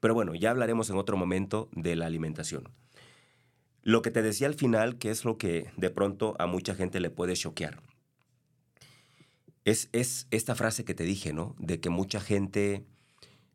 Pero 0.00 0.12
bueno, 0.12 0.34
ya 0.34 0.50
hablaremos 0.50 0.90
en 0.90 0.96
otro 0.96 1.16
momento 1.16 1.68
de 1.72 1.94
la 1.94 2.06
alimentación. 2.06 2.68
Lo 3.88 4.02
que 4.02 4.10
te 4.10 4.20
decía 4.20 4.48
al 4.48 4.54
final, 4.54 4.98
que 4.98 5.08
es 5.08 5.24
lo 5.24 5.38
que 5.38 5.70
de 5.78 5.88
pronto 5.88 6.36
a 6.38 6.46
mucha 6.46 6.74
gente 6.74 7.00
le 7.00 7.08
puede 7.08 7.32
choquear. 7.32 7.80
es, 9.64 9.88
es 9.92 10.26
esta 10.30 10.54
frase 10.54 10.84
que 10.84 10.92
te 10.92 11.04
dije, 11.04 11.32
¿no? 11.32 11.56
De 11.58 11.80
que 11.80 11.88
mucha 11.88 12.20
gente, 12.20 12.84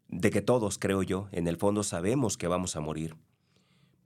de 0.08 0.32
que 0.32 0.42
todos, 0.42 0.80
creo 0.80 1.04
yo, 1.04 1.28
en 1.34 1.48
el 1.48 1.58
fondo 1.58 1.84
sabemos 1.84 2.36
que 2.36 2.48
vamos 2.48 2.76
a 2.76 2.80
morir, 2.80 3.16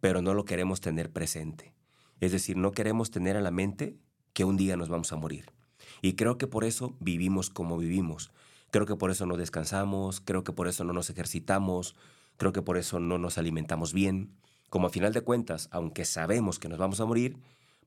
pero 0.01 0.21
no 0.21 0.33
lo 0.33 0.43
queremos 0.43 0.81
tener 0.81 1.13
presente. 1.13 1.73
Es 2.19 2.33
decir, 2.33 2.57
no 2.57 2.73
queremos 2.73 3.09
tener 3.09 3.37
a 3.37 3.41
la 3.41 3.51
mente 3.51 3.95
que 4.33 4.43
un 4.43 4.57
día 4.57 4.75
nos 4.75 4.89
vamos 4.89 5.13
a 5.13 5.15
morir. 5.15 5.53
Y 6.01 6.15
creo 6.15 6.37
que 6.37 6.47
por 6.47 6.65
eso 6.65 6.97
vivimos 6.99 7.49
como 7.49 7.77
vivimos. 7.77 8.33
Creo 8.69 8.85
que 8.85 8.97
por 8.97 9.11
eso 9.11 9.25
no 9.25 9.37
descansamos, 9.37 10.19
creo 10.19 10.43
que 10.43 10.51
por 10.51 10.67
eso 10.67 10.83
no 10.83 10.91
nos 10.91 11.09
ejercitamos, 11.09 11.95
creo 12.35 12.51
que 12.51 12.61
por 12.61 12.75
eso 12.75 12.99
no 12.99 13.17
nos 13.17 13.37
alimentamos 13.37 13.93
bien. 13.93 14.33
Como 14.69 14.87
a 14.87 14.89
final 14.89 15.13
de 15.13 15.21
cuentas, 15.21 15.69
aunque 15.71 16.05
sabemos 16.05 16.59
que 16.59 16.69
nos 16.69 16.77
vamos 16.77 16.99
a 16.99 17.05
morir, 17.05 17.37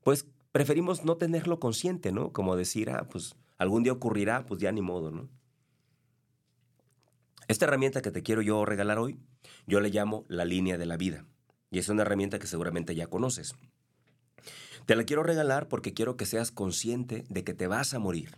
pues 0.03 0.25
preferimos 0.51 1.05
no 1.05 1.17
tenerlo 1.17 1.59
consciente, 1.59 2.11
¿no? 2.11 2.31
Como 2.33 2.55
decir, 2.55 2.89
ah, 2.89 3.07
pues 3.09 3.35
algún 3.57 3.83
día 3.83 3.93
ocurrirá, 3.93 4.45
pues 4.45 4.59
ya 4.59 4.71
ni 4.71 4.81
modo, 4.81 5.11
¿no? 5.11 5.29
Esta 7.47 7.65
herramienta 7.65 8.01
que 8.01 8.11
te 8.11 8.23
quiero 8.23 8.41
yo 8.41 8.65
regalar 8.65 8.97
hoy, 8.97 9.19
yo 9.67 9.79
le 9.79 9.89
llamo 9.89 10.25
la 10.27 10.45
línea 10.45 10.77
de 10.77 10.85
la 10.85 10.97
vida. 10.97 11.25
Y 11.69 11.79
es 11.79 11.89
una 11.89 12.03
herramienta 12.03 12.39
que 12.39 12.47
seguramente 12.47 12.95
ya 12.95 13.07
conoces. 13.07 13.55
Te 14.85 14.95
la 14.95 15.03
quiero 15.03 15.23
regalar 15.23 15.67
porque 15.67 15.93
quiero 15.93 16.17
que 16.17 16.25
seas 16.25 16.51
consciente 16.51 17.23
de 17.29 17.43
que 17.43 17.53
te 17.53 17.67
vas 17.67 17.93
a 17.93 17.99
morir. 17.99 18.37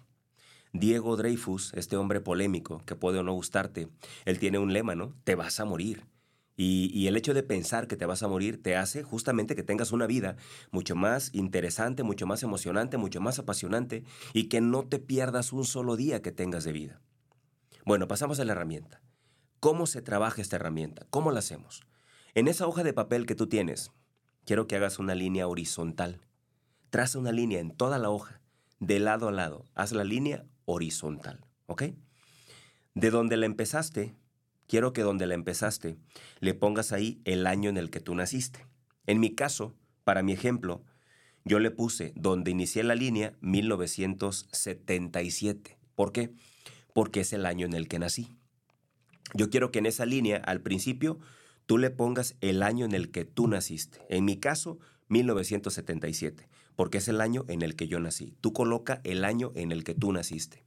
Diego 0.71 1.15
Dreyfus, 1.15 1.73
este 1.75 1.95
hombre 1.95 2.19
polémico, 2.19 2.83
que 2.85 2.95
puede 2.95 3.19
o 3.19 3.23
no 3.23 3.33
gustarte, 3.33 3.87
él 4.25 4.39
tiene 4.39 4.57
un 4.57 4.73
lema, 4.73 4.95
¿no? 4.95 5.13
Te 5.23 5.35
vas 5.35 5.59
a 5.59 5.65
morir. 5.65 6.05
Y, 6.55 7.07
el 7.07 7.17
hecho 7.17 7.33
de 7.33 7.41
pensar 7.41 7.87
que 7.87 7.97
te 7.97 8.05
vas 8.05 8.21
a 8.21 8.27
morir 8.27 8.61
te 8.61 8.75
hace 8.75 9.01
justamente 9.01 9.55
que 9.55 9.63
tengas 9.63 9.91
una 9.91 10.05
vida 10.05 10.35
mucho 10.71 10.95
más 10.95 11.33
interesante, 11.33 12.03
mucho 12.03 12.27
más 12.27 12.43
emocionante, 12.43 12.97
mucho 12.97 13.21
más 13.21 13.39
apasionante 13.39 14.03
y 14.33 14.49
que 14.49 14.61
no 14.61 14.83
te 14.83 14.99
pierdas 14.99 15.51
un 15.51 15.65
solo 15.65 15.95
día 15.95 16.21
que 16.21 16.31
tengas 16.31 16.63
de 16.63 16.71
vida. 16.71 17.01
Bueno, 17.85 18.07
pasamos 18.07 18.39
a 18.39 18.45
la 18.45 18.51
herramienta. 18.51 19.01
¿Cómo 19.59 19.87
se 19.87 20.01
trabaja 20.01 20.41
esta 20.41 20.57
herramienta? 20.57 21.07
¿Cómo 21.09 21.31
la 21.31 21.39
hacemos? 21.39 21.81
En 22.35 22.47
esa 22.47 22.67
hoja 22.67 22.83
de 22.83 22.93
papel 22.93 23.25
que 23.25 23.35
tú 23.35 23.47
tienes, 23.47 23.91
quiero 24.45 24.67
que 24.67 24.75
hagas 24.75 24.99
una 24.99 25.15
línea 25.15 25.47
horizontal. 25.47 26.21
Traza 26.89 27.17
una 27.17 27.31
línea 27.31 27.59
en 27.59 27.71
toda 27.71 27.97
la 27.97 28.09
hoja, 28.09 28.41
de 28.79 28.99
lado 28.99 29.27
a 29.27 29.31
lado. 29.31 29.65
Haz 29.73 29.91
la 29.91 30.03
línea 30.03 30.45
horizontal, 30.65 31.45
¿ok? 31.65 31.83
De 32.93 33.09
donde 33.09 33.37
la 33.37 33.45
empezaste, 33.45 34.15
quiero 34.73 34.91
que 34.91 35.03
donde 35.03 35.27
la 35.27 35.35
empezaste 35.35 35.97
le 36.39 36.55
pongas 36.55 36.93
ahí 36.93 37.21
el 37.25 37.45
año 37.45 37.69
en 37.69 37.77
el 37.77 37.91
que 37.91 37.99
tú 37.99 38.15
naciste. 38.15 38.65
En 39.05 39.19
mi 39.19 39.35
caso, 39.35 39.75
para 40.03 40.23
mi 40.23 40.33
ejemplo, 40.33 40.81
yo 41.45 41.59
le 41.59 41.69
puse 41.69 42.11
donde 42.15 42.49
inicié 42.49 42.81
la 42.81 42.95
línea 42.95 43.35
1977. 43.41 45.77
¿Por 45.93 46.11
qué? 46.11 46.33
Porque 46.91 47.19
es 47.19 47.33
el 47.33 47.45
año 47.45 47.67
en 47.67 47.73
el 47.73 47.87
que 47.87 47.99
nací. 47.99 48.35
Yo 49.35 49.51
quiero 49.51 49.69
que 49.69 49.77
en 49.77 49.85
esa 49.85 50.07
línea, 50.07 50.37
al 50.37 50.61
principio, 50.61 51.19
tú 51.67 51.77
le 51.77 51.91
pongas 51.91 52.35
el 52.41 52.63
año 52.63 52.83
en 52.83 52.93
el 52.93 53.11
que 53.11 53.25
tú 53.25 53.47
naciste. 53.47 53.99
En 54.09 54.25
mi 54.25 54.37
caso, 54.37 54.79
1977, 55.07 56.49
porque 56.75 56.97
es 56.97 57.07
el 57.07 57.21
año 57.21 57.45
en 57.47 57.61
el 57.61 57.75
que 57.75 57.87
yo 57.87 57.99
nací. 57.99 58.33
Tú 58.41 58.53
coloca 58.53 59.01
el 59.03 59.23
año 59.23 59.51
en 59.53 59.71
el 59.71 59.83
que 59.83 59.93
tú 59.93 60.11
naciste. 60.11 60.65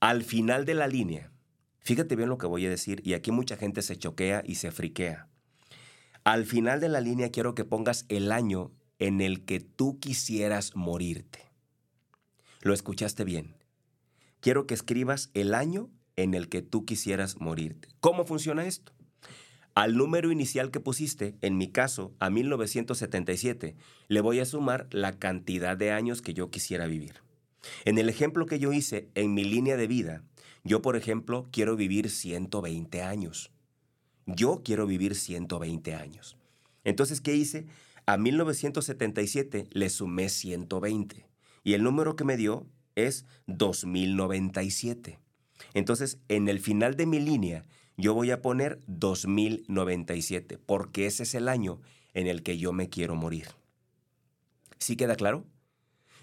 Al 0.00 0.22
final 0.22 0.66
de 0.66 0.74
la 0.74 0.86
línea, 0.86 1.32
fíjate 1.80 2.16
bien 2.16 2.28
lo 2.28 2.38
que 2.38 2.46
voy 2.46 2.66
a 2.66 2.70
decir, 2.70 3.02
y 3.04 3.14
aquí 3.14 3.30
mucha 3.30 3.56
gente 3.56 3.82
se 3.82 3.96
choquea 3.96 4.42
y 4.46 4.56
se 4.56 4.70
friquea. 4.70 5.28
Al 6.24 6.44
final 6.44 6.80
de 6.80 6.88
la 6.88 7.00
línea 7.00 7.30
quiero 7.30 7.54
que 7.54 7.64
pongas 7.64 8.04
el 8.08 8.30
año 8.30 8.72
en 8.98 9.20
el 9.20 9.44
que 9.44 9.60
tú 9.60 9.98
quisieras 9.98 10.76
morirte. 10.76 11.40
Lo 12.60 12.74
escuchaste 12.74 13.24
bien. 13.24 13.56
Quiero 14.40 14.66
que 14.66 14.74
escribas 14.74 15.30
el 15.34 15.54
año 15.54 15.90
en 16.16 16.34
el 16.34 16.48
que 16.48 16.62
tú 16.62 16.84
quisieras 16.84 17.40
morirte. 17.40 17.88
¿Cómo 18.00 18.26
funciona 18.26 18.66
esto? 18.66 18.92
Al 19.74 19.96
número 19.96 20.30
inicial 20.30 20.70
que 20.70 20.80
pusiste, 20.80 21.36
en 21.40 21.56
mi 21.56 21.68
caso, 21.68 22.12
a 22.18 22.28
1977, 22.28 23.76
le 24.08 24.20
voy 24.20 24.40
a 24.40 24.44
sumar 24.44 24.88
la 24.90 25.18
cantidad 25.18 25.76
de 25.76 25.92
años 25.92 26.22
que 26.22 26.34
yo 26.34 26.50
quisiera 26.50 26.86
vivir. 26.86 27.22
En 27.84 27.98
el 27.98 28.08
ejemplo 28.08 28.46
que 28.46 28.58
yo 28.58 28.72
hice, 28.72 29.08
en 29.14 29.32
mi 29.32 29.44
línea 29.44 29.76
de 29.76 29.86
vida, 29.86 30.24
yo, 30.64 30.82
por 30.82 30.96
ejemplo, 30.96 31.48
quiero 31.50 31.76
vivir 31.76 32.10
120 32.10 33.02
años. 33.02 33.50
Yo 34.26 34.62
quiero 34.64 34.86
vivir 34.86 35.14
120 35.14 35.94
años. 35.94 36.36
Entonces, 36.84 37.20
¿qué 37.20 37.34
hice? 37.34 37.66
A 38.06 38.16
1977 38.16 39.66
le 39.70 39.90
sumé 39.90 40.28
120 40.28 41.26
y 41.62 41.74
el 41.74 41.82
número 41.82 42.16
que 42.16 42.24
me 42.24 42.36
dio 42.36 42.66
es 42.94 43.24
2097. 43.46 45.18
Entonces, 45.74 46.18
en 46.28 46.48
el 46.48 46.60
final 46.60 46.96
de 46.96 47.06
mi 47.06 47.20
línea, 47.20 47.64
yo 47.96 48.14
voy 48.14 48.30
a 48.30 48.40
poner 48.40 48.80
2097, 48.86 50.58
porque 50.58 51.06
ese 51.06 51.24
es 51.24 51.34
el 51.34 51.48
año 51.48 51.80
en 52.14 52.26
el 52.26 52.42
que 52.42 52.58
yo 52.58 52.72
me 52.72 52.88
quiero 52.88 53.14
morir. 53.14 53.48
¿Sí 54.78 54.96
queda 54.96 55.16
claro? 55.16 55.44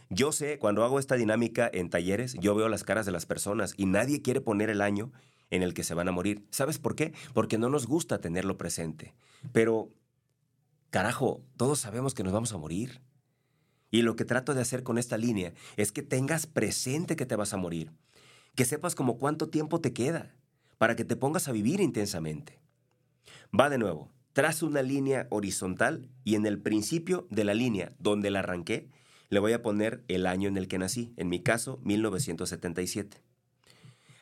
Yo 0.10 0.32
sé, 0.32 0.58
cuando 0.58 0.84
hago 0.84 1.00
esta 1.00 1.16
dinámica 1.16 1.70
en 1.72 1.90
talleres, 1.90 2.34
yo 2.36 2.56
veo 2.56 2.70
las 2.70 2.84
caras 2.84 3.06
de 3.06 3.12
las 3.12 3.26
personas 3.26 3.74
y 3.78 3.86
nadie 3.86 4.22
quiere 4.22 4.42
poner 4.42 4.70
el 4.70 4.82
año 4.82 5.12
en 5.50 5.64
el 5.64 5.74
que 5.74 5.84
se 5.84 5.94
van 5.94 6.08
a 6.08 6.12
morir. 6.12 6.46
¿Sabes 6.50 6.80
por 6.80 6.96
qué? 6.96 7.14
Porque 7.34 7.58
no 7.58 7.70
nos 7.70 7.88
gusta 7.88 8.20
tenerlo 8.20 8.58
presente. 8.58 9.14
Pero, 9.52 9.90
carajo, 10.90 11.44
todos 11.58 11.80
sabemos 11.80 12.14
que 12.14 12.24
nos 12.24 12.34
vamos 12.34 12.54
a 12.54 12.58
morir. 12.58 13.02
Y 13.92 14.02
lo 14.02 14.16
que 14.16 14.26
trato 14.26 14.54
de 14.54 14.62
hacer 14.62 14.84
con 14.84 14.98
esta 14.98 15.18
línea 15.18 15.54
es 15.78 15.92
que 15.92 16.04
tengas 16.04 16.46
presente 16.46 17.16
que 17.16 17.26
te 17.26 17.36
vas 17.36 17.54
a 17.54 17.58
morir. 17.58 17.92
Que 18.56 18.66
sepas 18.66 18.96
como 18.96 19.18
cuánto 19.18 19.50
tiempo 19.50 19.82
te 19.82 19.94
queda 19.94 20.36
para 20.78 20.96
que 20.96 21.06
te 21.06 21.16
pongas 21.16 21.48
a 21.48 21.52
vivir 21.52 21.80
intensamente. 21.80 22.60
Va 23.58 23.70
de 23.70 23.78
nuevo, 23.78 24.12
trazo 24.34 24.68
una 24.68 24.82
línea 24.82 25.28
horizontal 25.30 26.10
y 26.24 26.36
en 26.36 26.46
el 26.46 26.62
principio 26.62 27.28
de 27.30 27.44
la 27.44 27.54
línea 27.54 27.94
donde 27.98 28.30
la 28.30 28.40
arranqué, 28.40 28.90
le 29.30 29.40
voy 29.40 29.54
a 29.54 29.62
poner 29.62 30.04
el 30.08 30.26
año 30.26 30.48
en 30.48 30.58
el 30.58 30.68
que 30.68 30.78
nací, 30.78 31.14
en 31.18 31.30
mi 31.30 31.42
caso 31.42 31.80
1977. 31.84 33.22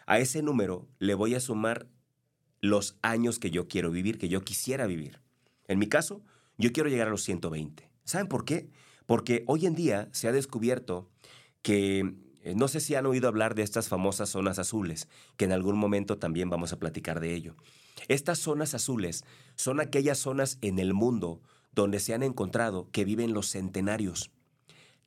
A 0.07 0.19
ese 0.19 0.41
número 0.41 0.88
le 1.00 1.13
voy 1.13 1.35
a 1.35 1.39
sumar 1.39 1.88
los 2.62 2.97
años 3.01 3.39
que 3.39 3.51
yo 3.51 3.67
quiero 3.67 3.91
vivir, 3.91 4.17
que 4.17 4.29
yo 4.29 4.41
quisiera 4.41 4.88
vivir. 4.88 5.19
En 5.67 5.79
mi 5.79 5.88
caso, 5.88 6.21
yo 6.57 6.71
quiero 6.71 6.89
llegar 6.89 7.07
a 7.07 7.12
los 7.12 7.24
120. 7.24 7.89
¿Saben 8.03 8.27
por 8.27 8.45
qué? 8.45 8.69
Porque 9.05 9.43
hoy 9.47 9.65
en 9.65 9.75
día 9.75 10.09
se 10.12 10.27
ha 10.27 10.31
descubierto 10.31 11.09
que 11.62 12.15
eh, 12.45 12.53
no 12.55 12.67
sé 12.67 12.79
si 12.79 12.95
han 12.95 13.07
oído 13.07 13.27
hablar 13.27 13.55
de 13.55 13.63
estas 13.63 13.88
famosas 13.89 14.29
zonas 14.29 14.59
azules, 14.59 15.07
que 15.35 15.45
en 15.45 15.51
algún 15.51 15.77
momento 15.77 16.17
también 16.17 16.50
vamos 16.50 16.74
a 16.74 16.79
platicar 16.79 17.19
de 17.19 17.33
ello. 17.33 17.55
Estas 18.07 18.39
zonas 18.39 18.74
azules 18.75 19.25
son 19.55 19.79
aquellas 19.79 20.19
zonas 20.19 20.59
en 20.62 20.77
el 20.77 20.93
mundo 20.93 21.41
donde 21.74 22.00
se 22.00 22.13
han 22.13 22.24
encontrado 22.24 22.89
que 22.91 23.03
viven 23.03 23.33
los 23.33 23.50
centenarios. 23.50 24.31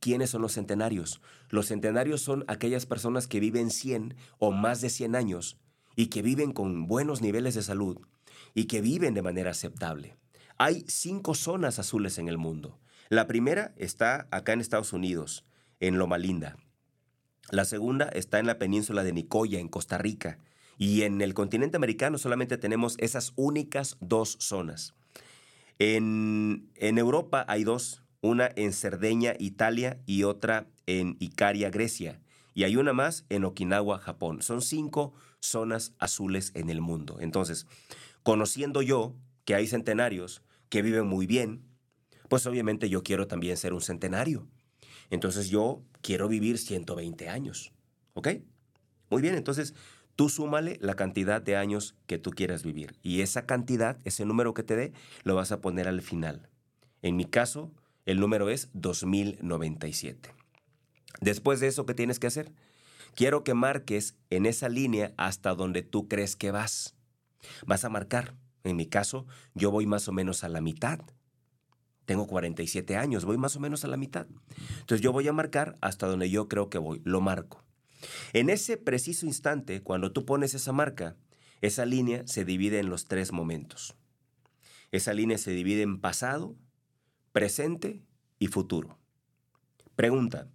¿Quiénes 0.00 0.30
son 0.30 0.42
los 0.42 0.54
centenarios? 0.54 1.20
Los 1.48 1.66
centenarios 1.66 2.20
son 2.20 2.44
aquellas 2.48 2.86
personas 2.86 3.26
que 3.26 3.40
viven 3.40 3.70
100 3.70 4.14
o 4.38 4.52
más 4.52 4.80
de 4.80 4.90
100 4.90 5.16
años 5.16 5.58
y 5.96 6.06
que 6.06 6.22
viven 6.22 6.52
con 6.52 6.86
buenos 6.86 7.20
niveles 7.20 7.54
de 7.54 7.62
salud 7.62 7.98
y 8.54 8.66
que 8.66 8.80
viven 8.80 9.14
de 9.14 9.22
manera 9.22 9.50
aceptable. 9.50 10.16
Hay 10.56 10.84
cinco 10.88 11.34
zonas 11.34 11.78
azules 11.78 12.18
en 12.18 12.28
el 12.28 12.38
mundo. 12.38 12.78
La 13.08 13.26
primera 13.26 13.72
está 13.76 14.28
acá 14.30 14.52
en 14.52 14.60
Estados 14.60 14.92
Unidos, 14.92 15.44
en 15.80 15.98
Loma 15.98 16.18
Linda. 16.18 16.56
La 17.50 17.64
segunda 17.64 18.06
está 18.08 18.38
en 18.38 18.46
la 18.46 18.58
península 18.58 19.02
de 19.02 19.12
Nicoya, 19.12 19.58
en 19.58 19.68
Costa 19.68 19.98
Rica. 19.98 20.38
Y 20.76 21.02
en 21.02 21.20
el 21.20 21.34
continente 21.34 21.76
americano 21.76 22.18
solamente 22.18 22.58
tenemos 22.58 22.96
esas 22.98 23.32
únicas 23.36 23.96
dos 24.00 24.36
zonas. 24.40 24.94
En, 25.78 26.70
Europa 26.76 27.44
hay 27.48 27.64
dos, 27.64 28.02
una 28.20 28.50
en 28.56 28.72
Cerdeña, 28.72 29.34
Italia, 29.38 30.00
y 30.06 30.24
otra 30.24 30.66
en 30.86 31.16
Icaria, 31.20 31.70
Grecia. 31.70 32.20
Y 32.54 32.64
hay 32.64 32.76
una 32.76 32.92
más 32.92 33.24
en 33.28 33.44
Okinawa, 33.44 33.98
Japón. 33.98 34.42
Son 34.42 34.62
cinco 34.62 35.12
zonas 35.40 35.94
azules 35.98 36.50
en 36.54 36.70
el 36.70 36.80
mundo. 36.80 37.18
Entonces, 37.20 37.66
conociendo 38.22 38.82
yo 38.82 39.14
que 39.44 39.54
hay 39.54 39.66
centenarios 39.66 40.42
que 40.68 40.82
viven 40.82 41.06
muy 41.06 41.26
bien, 41.26 41.62
pues 42.28 42.46
obviamente 42.46 42.88
yo 42.88 43.02
quiero 43.02 43.26
también 43.26 43.56
ser 43.56 43.72
un 43.72 43.80
centenario. 43.80 44.48
Entonces 45.10 45.48
yo 45.48 45.82
quiero 46.02 46.28
vivir 46.28 46.58
120 46.58 47.28
años. 47.28 47.72
¿Ok? 48.14 48.28
Muy 49.10 49.22
bien, 49.22 49.36
entonces 49.36 49.74
tú 50.16 50.28
súmale 50.28 50.78
la 50.80 50.94
cantidad 50.94 51.40
de 51.40 51.56
años 51.56 51.94
que 52.06 52.18
tú 52.18 52.30
quieras 52.30 52.62
vivir. 52.62 52.96
Y 53.02 53.20
esa 53.20 53.46
cantidad, 53.46 53.98
ese 54.04 54.26
número 54.26 54.52
que 54.52 54.62
te 54.62 54.76
dé, 54.76 54.92
lo 55.22 55.34
vas 55.34 55.52
a 55.52 55.60
poner 55.60 55.88
al 55.88 56.02
final. 56.02 56.48
En 57.00 57.16
mi 57.16 57.24
caso, 57.24 57.72
el 58.08 58.20
número 58.20 58.48
es 58.48 58.70
2097. 58.72 60.34
Después 61.20 61.60
de 61.60 61.66
eso, 61.66 61.84
¿qué 61.84 61.92
tienes 61.92 62.18
que 62.18 62.26
hacer? 62.26 62.54
Quiero 63.14 63.44
que 63.44 63.52
marques 63.52 64.16
en 64.30 64.46
esa 64.46 64.70
línea 64.70 65.12
hasta 65.18 65.54
donde 65.54 65.82
tú 65.82 66.08
crees 66.08 66.34
que 66.34 66.50
vas. 66.50 66.94
Vas 67.66 67.84
a 67.84 67.90
marcar. 67.90 68.34
En 68.64 68.76
mi 68.76 68.86
caso, 68.86 69.26
yo 69.54 69.70
voy 69.70 69.84
más 69.84 70.08
o 70.08 70.12
menos 70.12 70.42
a 70.42 70.48
la 70.48 70.62
mitad. 70.62 71.00
Tengo 72.06 72.26
47 72.26 72.96
años, 72.96 73.26
voy 73.26 73.36
más 73.36 73.56
o 73.56 73.60
menos 73.60 73.84
a 73.84 73.88
la 73.88 73.98
mitad. 73.98 74.26
Entonces 74.80 75.02
yo 75.02 75.12
voy 75.12 75.28
a 75.28 75.34
marcar 75.34 75.76
hasta 75.82 76.06
donde 76.06 76.30
yo 76.30 76.48
creo 76.48 76.70
que 76.70 76.78
voy, 76.78 77.02
lo 77.04 77.20
marco. 77.20 77.62
En 78.32 78.48
ese 78.48 78.78
preciso 78.78 79.26
instante, 79.26 79.82
cuando 79.82 80.12
tú 80.12 80.24
pones 80.24 80.54
esa 80.54 80.72
marca, 80.72 81.14
esa 81.60 81.84
línea 81.84 82.26
se 82.26 82.46
divide 82.46 82.78
en 82.78 82.88
los 82.88 83.04
tres 83.04 83.32
momentos. 83.32 83.96
Esa 84.92 85.12
línea 85.12 85.36
se 85.36 85.50
divide 85.50 85.82
en 85.82 86.00
pasado, 86.00 86.56
presente 87.38 88.02
y 88.40 88.48
futuro. 88.48 88.98
Pregunta, 89.94 90.48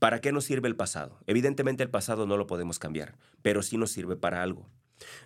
¿para 0.00 0.20
qué 0.20 0.32
nos 0.32 0.44
sirve 0.44 0.66
el 0.66 0.74
pasado? 0.74 1.20
Evidentemente 1.28 1.84
el 1.84 1.90
pasado 1.90 2.26
no 2.26 2.36
lo 2.36 2.48
podemos 2.48 2.80
cambiar, 2.80 3.16
pero 3.40 3.62
sí 3.62 3.78
nos 3.78 3.92
sirve 3.92 4.16
para 4.16 4.42
algo. 4.42 4.68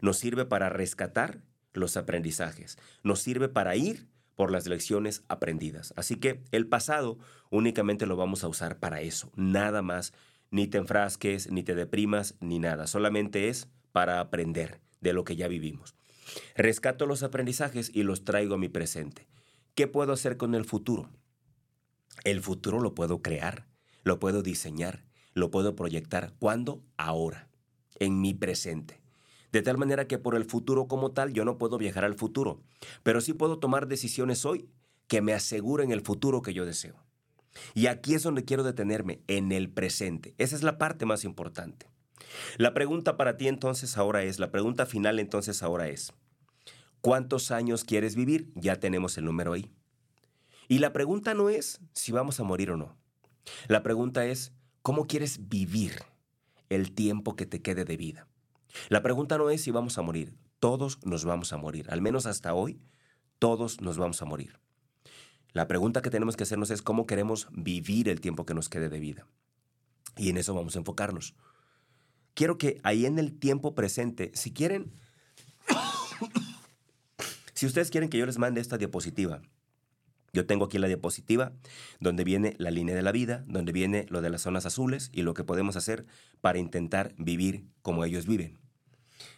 Nos 0.03 0.19
sirve 0.19 0.45
para 0.45 0.69
rescatar 0.69 1.41
los 1.73 1.97
aprendizajes. 1.97 2.77
Nos 3.05 3.21
sirve 3.21 3.49
para 3.49 3.75
ir 3.75 4.07
por 4.35 4.53
las 4.53 4.67
lecciones 4.67 5.25
aprendidas. 5.29 5.95
Así 5.97 6.17
que 6.17 6.45
el 6.53 6.67
pasado 6.67 7.19
únicamente 7.49 8.05
lo 8.05 8.17
vamos 8.17 8.45
a 8.45 8.49
usar 8.49 8.79
para 8.79 9.01
eso, 9.01 9.33
nada 9.35 9.81
más. 9.81 10.13
Ni 10.51 10.67
te 10.67 10.77
enfrasques, 10.77 11.51
ni 11.51 11.63
te 11.63 11.75
deprimas, 11.75 12.35
ni 12.41 12.59
nada. 12.59 12.87
Solamente 12.87 13.49
es 13.49 13.67
para 13.93 14.21
aprender 14.21 14.83
de 15.01 15.15
lo 15.15 15.25
que 15.25 15.37
ya 15.37 15.49
vivimos. 15.49 15.95
Rescato 16.55 17.07
los 17.07 17.23
aprendizajes 17.23 17.91
y 17.95 18.03
los 18.03 18.27
traigo 18.27 18.57
a 18.57 18.59
mi 18.59 18.69
presente. 18.69 19.27
¿Qué 19.79 19.87
puedo 19.87 20.13
hacer 20.13 20.37
con 20.37 20.57
el 20.57 20.65
futuro? 20.65 21.09
El 22.25 22.41
futuro 22.41 22.81
lo 22.81 22.97
puedo 22.97 23.23
crear, 23.23 23.69
lo 24.03 24.19
puedo 24.19 24.43
diseñar, 24.43 25.05
lo 25.35 25.53
puedo 25.53 25.77
proyectar. 25.77 26.35
¿Cuándo? 26.41 26.83
Ahora, 26.97 27.49
en 28.01 28.21
mi 28.21 28.35
presente. 28.35 29.01
De 29.53 29.63
tal 29.63 29.79
manera 29.79 30.09
que 30.09 30.19
por 30.19 30.35
el 30.35 30.47
futuro 30.47 30.89
como 30.89 31.13
tal 31.13 31.33
yo 31.33 31.45
no 31.45 31.59
puedo 31.59 31.79
viajar 31.79 32.05
al 32.05 32.17
futuro, 32.17 32.61
pero 33.05 33.21
sí 33.21 33.35
puedo 33.35 33.61
tomar 33.61 33.87
decisiones 33.87 34.45
hoy 34.45 34.69
que 35.07 35.23
me 35.23 35.33
aseguren 35.33 35.93
el 35.93 36.01
futuro 36.01 36.43
que 36.43 36.55
yo 36.55 36.67
deseo. 36.67 36.97
Y 37.73 37.87
aquí 37.87 38.15
es 38.15 38.25
donde 38.25 38.45
quiero 38.45 38.65
detenerme, 38.65 39.23
en 39.29 39.53
el 39.53 39.71
presente. 39.71 40.35
Esa 40.39 40.57
es 40.57 40.65
la 40.65 40.77
parte 40.77 41.07
más 41.07 41.23
importante. 41.23 41.89
La 42.57 42.75
pregunta 42.75 43.17
para 43.17 43.37
ti 43.37 43.47
entonces 43.47 43.97
ahora 43.97 44.25
es, 44.25 44.41
la 44.41 44.51
pregunta 44.51 44.87
final 44.87 45.21
entonces 45.21 45.63
ahora 45.63 45.87
es, 45.87 46.13
¿cuántos 47.01 47.51
años 47.51 47.85
quieres 47.85 48.15
vivir? 48.15 48.51
Ya 48.55 48.77
tenemos 48.77 49.17
el 49.19 49.25
número 49.25 49.53
ahí. 49.53 49.71
Y 50.69 50.79
la 50.79 50.93
pregunta 50.93 51.35
no 51.35 51.49
es 51.49 51.81
si 51.93 52.13
vamos 52.13 52.41
a 52.41 52.45
morir 52.45 52.71
o 52.71 52.77
no. 52.77 52.97
La 53.69 53.83
pregunta 53.83 54.27
es, 54.27 54.53
¿cómo 54.83 55.07
quieres 55.07 55.49
vivir 55.49 56.03
el 56.69 56.93
tiempo 56.93 57.37
que 57.37 57.47
te 57.47 57.63
quede 57.63 57.85
de 57.85 57.97
vida? 57.97 58.29
La 58.89 59.03
pregunta 59.03 59.39
no 59.39 59.51
es 59.51 59.63
si 59.63 59.71
vamos 59.71 59.97
a 59.99 60.03
morir. 60.03 60.37
Todos 60.61 60.99
nos 61.05 61.25
vamos 61.25 61.53
a 61.53 61.57
morir. 61.57 61.87
Al 61.91 62.03
menos 62.03 62.27
hasta 62.27 62.53
hoy, 62.53 62.81
todos 63.39 63.81
nos 63.81 63.97
vamos 63.97 64.21
a 64.21 64.27
morir. 64.27 64.59
La 65.53 65.67
pregunta 65.67 66.03
que 66.03 66.11
tenemos 66.11 66.37
que 66.37 66.43
hacernos 66.43 66.71
es 66.71 66.83
cómo 66.83 67.07
queremos 67.07 67.49
vivir 67.53 68.09
el 68.09 68.21
tiempo 68.21 68.45
que 68.45 68.55
nos 68.55 68.69
quede 68.69 68.89
de 68.89 69.01
vida. 69.01 69.27
Y 70.17 70.29
en 70.29 70.37
eso 70.37 70.55
vamos 70.55 70.77
a 70.77 70.81
enfocarnos 70.81 71.35
quiero 72.39 72.57
que 72.57 72.79
ahí 72.85 73.05
en 73.05 73.19
el 73.19 73.37
tiempo 73.37 73.75
presente, 73.75 74.31
si 74.33 74.53
quieren, 74.53 74.93
si 77.59 77.67
ustedes 77.67 77.91
quieren 77.91 78.09
que 78.09 78.19
yo 78.19 78.25
les 78.25 78.39
mande 78.39 78.61
esta 78.61 78.79
diapositiva, 78.79 79.43
yo 80.33 80.47
tengo 80.47 80.67
aquí 80.67 80.79
la 80.79 80.87
diapositiva 80.87 81.51
donde 81.99 82.23
viene 82.23 82.55
la 82.59 82.71
línea 82.71 82.95
de 82.95 83.03
la 83.03 83.11
vida, 83.11 83.43
donde 83.49 83.73
viene 83.73 84.07
lo 84.11 84.21
de 84.21 84.31
las 84.31 84.43
zonas 84.43 84.65
azules 84.65 85.11
y 85.13 85.23
lo 85.23 85.35
que 85.35 85.43
podemos 85.43 85.75
hacer 85.75 86.07
para 86.41 86.61
intentar 86.61 87.17
vivir 87.19 87.65
como 87.83 88.05
ellos 88.05 88.29
viven. 88.29 88.61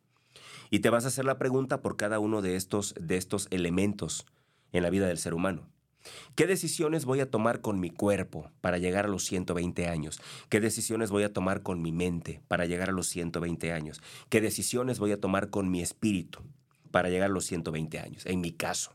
Y 0.70 0.78
te 0.78 0.88
vas 0.88 1.04
a 1.04 1.09
hacer 1.09 1.26
la 1.26 1.37
pregunta 1.37 1.83
por 1.83 1.98
cada 1.98 2.20
uno 2.20 2.40
de 2.40 2.56
estos, 2.56 2.94
de 2.98 3.18
estos 3.18 3.48
elementos 3.50 4.24
en 4.72 4.83
la 4.83 4.88
vida 4.88 5.06
del 5.06 5.18
ser 5.18 5.35
humano. 5.35 5.68
¿Qué 6.34 6.46
decisiones 6.46 7.04
voy 7.04 7.20
a 7.20 7.30
tomar 7.30 7.60
con 7.60 7.80
mi 7.80 7.90
cuerpo 7.90 8.50
para 8.60 8.78
llegar 8.78 9.04
a 9.04 9.08
los 9.08 9.24
120 9.24 9.86
años? 9.88 10.20
¿Qué 10.48 10.60
decisiones 10.60 11.10
voy 11.10 11.24
a 11.24 11.32
tomar 11.32 11.62
con 11.62 11.82
mi 11.82 11.92
mente 11.92 12.40
para 12.48 12.66
llegar 12.66 12.88
a 12.88 12.92
los 12.92 13.08
120 13.08 13.72
años? 13.72 14.00
¿Qué 14.28 14.40
decisiones 14.40 14.98
voy 14.98 15.12
a 15.12 15.20
tomar 15.20 15.50
con 15.50 15.70
mi 15.70 15.82
espíritu 15.82 16.40
para 16.90 17.08
llegar 17.08 17.30
a 17.30 17.32
los 17.32 17.44
120 17.46 17.98
años? 17.98 18.26
En 18.26 18.40
mi 18.40 18.52
caso. 18.52 18.92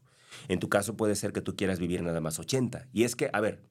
En 0.48 0.60
tu 0.60 0.70
caso 0.70 0.96
puede 0.98 1.16
ser 1.16 1.32
que 1.34 1.42
tú 1.42 1.56
quieras 1.56 1.80
vivir 1.80 2.02
nada 2.02 2.22
más 2.22 2.40
80. 2.40 2.88
Y 2.94 3.04
es 3.04 3.16
que, 3.16 3.30
a 3.32 3.40
ver, 3.40 3.62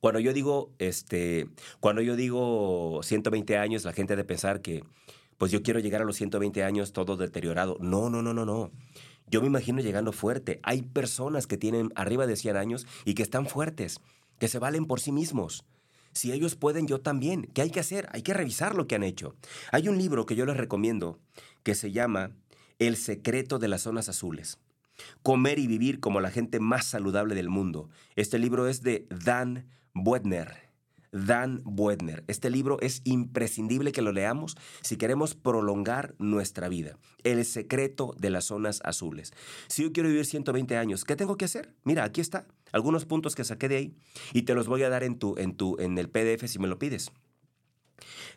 cuando 0.00 0.20
yo 0.20 0.32
digo, 0.32 0.72
este, 0.78 1.48
cuando 1.80 2.02
yo 2.02 2.16
digo 2.16 3.00
120 3.02 3.56
años, 3.56 3.84
la 3.84 3.92
gente 3.92 4.14
ha 4.14 4.16
de 4.16 4.24
pensar 4.24 4.60
que, 4.60 4.84
pues 5.38 5.50
yo 5.50 5.62
quiero 5.62 5.80
llegar 5.80 6.02
a 6.02 6.04
los 6.04 6.16
120 6.16 6.62
años 6.62 6.92
todo 6.92 7.16
deteriorado. 7.16 7.76
No, 7.80 8.10
no, 8.10 8.22
no, 8.22 8.32
no, 8.34 8.44
no. 8.44 8.70
Yo 9.32 9.40
me 9.40 9.46
imagino 9.46 9.80
llegando 9.80 10.12
fuerte. 10.12 10.60
Hay 10.62 10.82
personas 10.82 11.46
que 11.46 11.56
tienen 11.56 11.90
arriba 11.94 12.26
de 12.26 12.36
100 12.36 12.54
años 12.54 12.86
y 13.06 13.14
que 13.14 13.22
están 13.22 13.46
fuertes, 13.46 13.98
que 14.38 14.46
se 14.46 14.58
valen 14.58 14.84
por 14.84 15.00
sí 15.00 15.10
mismos. 15.10 15.64
Si 16.12 16.32
ellos 16.32 16.54
pueden, 16.54 16.86
yo 16.86 17.00
también. 17.00 17.48
¿Qué 17.54 17.62
hay 17.62 17.70
que 17.70 17.80
hacer? 17.80 18.10
Hay 18.12 18.20
que 18.20 18.34
revisar 18.34 18.74
lo 18.74 18.86
que 18.86 18.94
han 18.94 19.02
hecho. 19.02 19.34
Hay 19.70 19.88
un 19.88 19.96
libro 19.96 20.26
que 20.26 20.36
yo 20.36 20.44
les 20.44 20.58
recomiendo 20.58 21.18
que 21.62 21.74
se 21.74 21.92
llama 21.92 22.32
El 22.78 22.98
secreto 22.98 23.58
de 23.58 23.68
las 23.68 23.80
zonas 23.80 24.10
azules. 24.10 24.58
Comer 25.22 25.58
y 25.58 25.66
vivir 25.66 25.98
como 25.98 26.20
la 26.20 26.30
gente 26.30 26.60
más 26.60 26.84
saludable 26.84 27.34
del 27.34 27.48
mundo. 27.48 27.88
Este 28.16 28.38
libro 28.38 28.68
es 28.68 28.82
de 28.82 29.06
Dan 29.08 29.66
Buettner. 29.94 30.71
Dan 31.12 31.60
Buettner. 31.64 32.24
Este 32.26 32.50
libro 32.50 32.78
es 32.80 33.02
imprescindible 33.04 33.92
que 33.92 34.02
lo 34.02 34.12
leamos 34.12 34.56
si 34.80 34.96
queremos 34.96 35.34
prolongar 35.34 36.14
nuestra 36.18 36.68
vida. 36.68 36.98
El 37.22 37.44
secreto 37.44 38.14
de 38.18 38.30
las 38.30 38.46
zonas 38.46 38.80
azules. 38.82 39.32
Si 39.68 39.82
yo 39.82 39.92
quiero 39.92 40.08
vivir 40.08 40.24
120 40.24 40.76
años, 40.76 41.04
¿qué 41.04 41.14
tengo 41.14 41.36
que 41.36 41.44
hacer? 41.44 41.74
Mira, 41.84 42.04
aquí 42.04 42.22
está. 42.22 42.46
Algunos 42.72 43.04
puntos 43.04 43.34
que 43.34 43.44
saqué 43.44 43.68
de 43.68 43.76
ahí 43.76 43.96
y 44.32 44.42
te 44.42 44.54
los 44.54 44.66
voy 44.66 44.82
a 44.82 44.88
dar 44.88 45.04
en, 45.04 45.18
tu, 45.18 45.36
en, 45.36 45.54
tu, 45.54 45.76
en 45.78 45.98
el 45.98 46.08
PDF 46.08 46.48
si 46.48 46.58
me 46.58 46.66
lo 46.66 46.78
pides. 46.78 47.12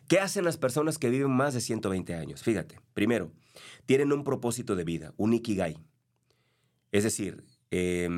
¿Qué 0.06 0.20
hacen 0.20 0.44
las 0.44 0.58
personas 0.58 0.98
que 0.98 1.10
viven 1.10 1.30
más 1.30 1.54
de 1.54 1.62
120 1.62 2.14
años? 2.14 2.42
Fíjate, 2.42 2.78
primero, 2.92 3.32
tienen 3.86 4.12
un 4.12 4.22
propósito 4.22 4.76
de 4.76 4.84
vida, 4.84 5.14
un 5.16 5.32
ikigai. 5.32 5.78
Es 6.92 7.04
decir, 7.04 7.42
eh, 7.70 8.08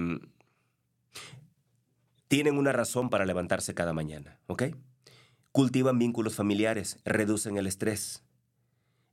tienen 2.29 2.59
una 2.59 2.73
razón 2.73 3.11
para 3.11 3.27
levantarse 3.27 3.75
cada 3.75 3.93
mañana, 3.93 4.39
¿ok? 4.47 4.65
Cultivan 5.51 5.99
vínculos 5.99 6.35
familiares, 6.35 6.99
reducen 7.05 7.57
el 7.57 7.67
estrés, 7.67 8.23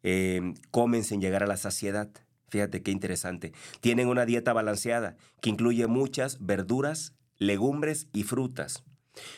eh, 0.03 0.53
comen 0.69 1.03
sin 1.03 1.21
llegar 1.21 1.41
a 1.41 1.47
la 1.47 1.57
saciedad. 1.57 2.09
Fíjate 2.49 2.83
qué 2.83 2.91
interesante. 2.91 3.53
Tienen 3.79 4.07
una 4.07 4.25
dieta 4.25 4.53
balanceada 4.53 5.15
que 5.41 5.49
incluye 5.49 5.87
muchas 5.87 6.45
verduras, 6.45 7.15
legumbres 7.37 8.07
y 8.13 8.23
frutas. 8.23 8.83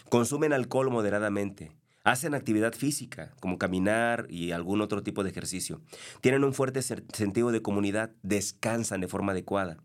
Consumen 0.10 0.54
alcohol 0.54 0.90
moderadamente. 0.90 1.72
Hacen 2.04 2.34
actividad 2.34 2.74
física, 2.74 3.34
como 3.40 3.58
caminar 3.58 4.28
y 4.30 4.52
algún 4.52 4.82
otro 4.82 5.04
tipo 5.04 5.24
de 5.24 5.30
ejercicio. 5.30 5.82
Tienen 6.22 6.44
un 6.44 6.54
fuerte 6.54 6.82
sentido 6.82 7.52
de 7.52 7.62
comunidad, 7.62 8.12
descansan 8.24 9.02
de 9.02 9.08
forma 9.08 9.34
adecuada. 9.34 9.78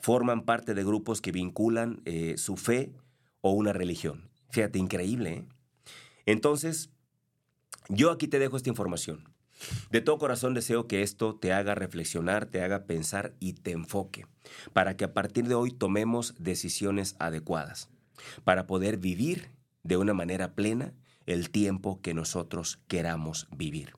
Forman 0.00 0.44
parte 0.44 0.74
de 0.74 0.84
grupos 0.84 1.20
que 1.20 1.32
vinculan 1.32 2.02
eh, 2.04 2.34
su 2.36 2.56
fe 2.56 2.92
o 3.42 3.50
una 3.50 3.74
religión. 3.74 4.30
Fíjate, 4.50 4.78
increíble. 4.78 5.32
¿eh? 5.32 5.44
Entonces, 6.24 6.90
yo 7.88 8.10
aquí 8.10 8.28
te 8.28 8.38
dejo 8.38 8.56
esta 8.56 8.70
información. 8.70 9.28
De 9.90 10.00
todo 10.00 10.18
corazón 10.18 10.54
deseo 10.54 10.86
que 10.88 11.02
esto 11.02 11.36
te 11.36 11.52
haga 11.52 11.74
reflexionar, 11.74 12.46
te 12.46 12.62
haga 12.62 12.84
pensar 12.84 13.34
y 13.38 13.52
te 13.52 13.72
enfoque, 13.72 14.26
para 14.72 14.96
que 14.96 15.04
a 15.04 15.12
partir 15.12 15.46
de 15.46 15.54
hoy 15.54 15.70
tomemos 15.70 16.34
decisiones 16.38 17.14
adecuadas, 17.18 17.88
para 18.44 18.66
poder 18.66 18.96
vivir 18.96 19.50
de 19.84 19.96
una 19.96 20.14
manera 20.14 20.54
plena 20.54 20.94
el 21.26 21.50
tiempo 21.50 22.00
que 22.00 22.14
nosotros 22.14 22.80
queramos 22.88 23.46
vivir. 23.56 23.94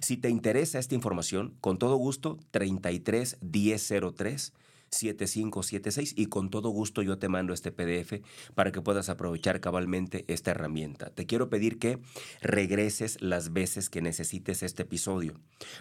Si 0.00 0.16
te 0.16 0.28
interesa 0.28 0.78
esta 0.78 0.94
información, 0.94 1.56
con 1.60 1.78
todo 1.78 1.96
gusto, 1.96 2.38
33 2.50 3.38
1003 3.40 4.52
7576 4.90 6.14
y 6.16 6.26
con 6.26 6.50
todo 6.50 6.70
gusto 6.70 7.02
yo 7.02 7.18
te 7.18 7.28
mando 7.28 7.52
este 7.52 7.72
PDF 7.72 8.22
para 8.54 8.72
que 8.72 8.82
puedas 8.82 9.08
aprovechar 9.08 9.60
cabalmente 9.60 10.24
esta 10.28 10.50
herramienta. 10.50 11.10
Te 11.10 11.26
quiero 11.26 11.48
pedir 11.48 11.78
que 11.78 12.00
regreses 12.40 13.20
las 13.20 13.52
veces 13.52 13.88
que 13.88 14.02
necesites 14.02 14.62
este 14.62 14.82
episodio 14.82 15.34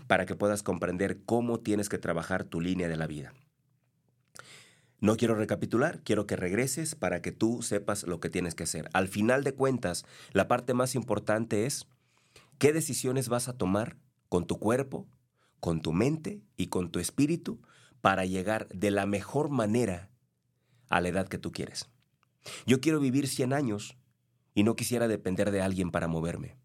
para 0.07 0.25
que 0.25 0.35
puedas 0.35 0.63
comprender 0.63 1.19
cómo 1.25 1.59
tienes 1.59 1.89
que 1.89 1.97
trabajar 1.97 2.43
tu 2.43 2.61
línea 2.61 2.87
de 2.87 2.97
la 2.97 3.07
vida. 3.07 3.33
No 5.01 5.15
quiero 5.15 5.35
recapitular, 5.35 6.01
quiero 6.03 6.27
que 6.27 6.35
regreses 6.35 6.93
para 6.93 7.21
que 7.21 7.31
tú 7.31 7.61
sepas 7.61 8.03
lo 8.03 8.19
que 8.19 8.29
tienes 8.29 8.53
que 8.53 8.63
hacer. 8.63 8.89
Al 8.93 9.07
final 9.07 9.45
de 9.45 9.53
cuentas, 9.53 10.05
la 10.33 10.49
parte 10.49 10.73
más 10.73 10.93
importante 10.93 11.65
es 11.65 11.87
qué 12.57 12.73
decisiones 12.73 13.29
vas 13.29 13.47
a 13.47 13.57
tomar 13.57 13.97
con 14.27 14.45
tu 14.45 14.59
cuerpo, 14.59 15.07
con 15.61 15.81
tu 15.81 15.93
mente 15.93 16.41
y 16.57 16.67
con 16.67 16.91
tu 16.91 16.99
espíritu 16.99 17.61
para 18.01 18.25
llegar 18.25 18.67
de 18.69 18.91
la 18.91 19.05
mejor 19.05 19.49
manera 19.49 20.09
a 20.89 21.01
la 21.01 21.09
edad 21.09 21.27
que 21.27 21.37
tú 21.37 21.51
quieres. 21.51 21.89
Yo 22.65 22.81
quiero 22.81 22.99
vivir 22.99 23.27
100 23.27 23.53
años 23.53 23.97
y 24.53 24.63
no 24.63 24.75
quisiera 24.75 25.07
depender 25.07 25.51
de 25.51 25.61
alguien 25.61 25.91
para 25.91 26.07
moverme. 26.07 26.57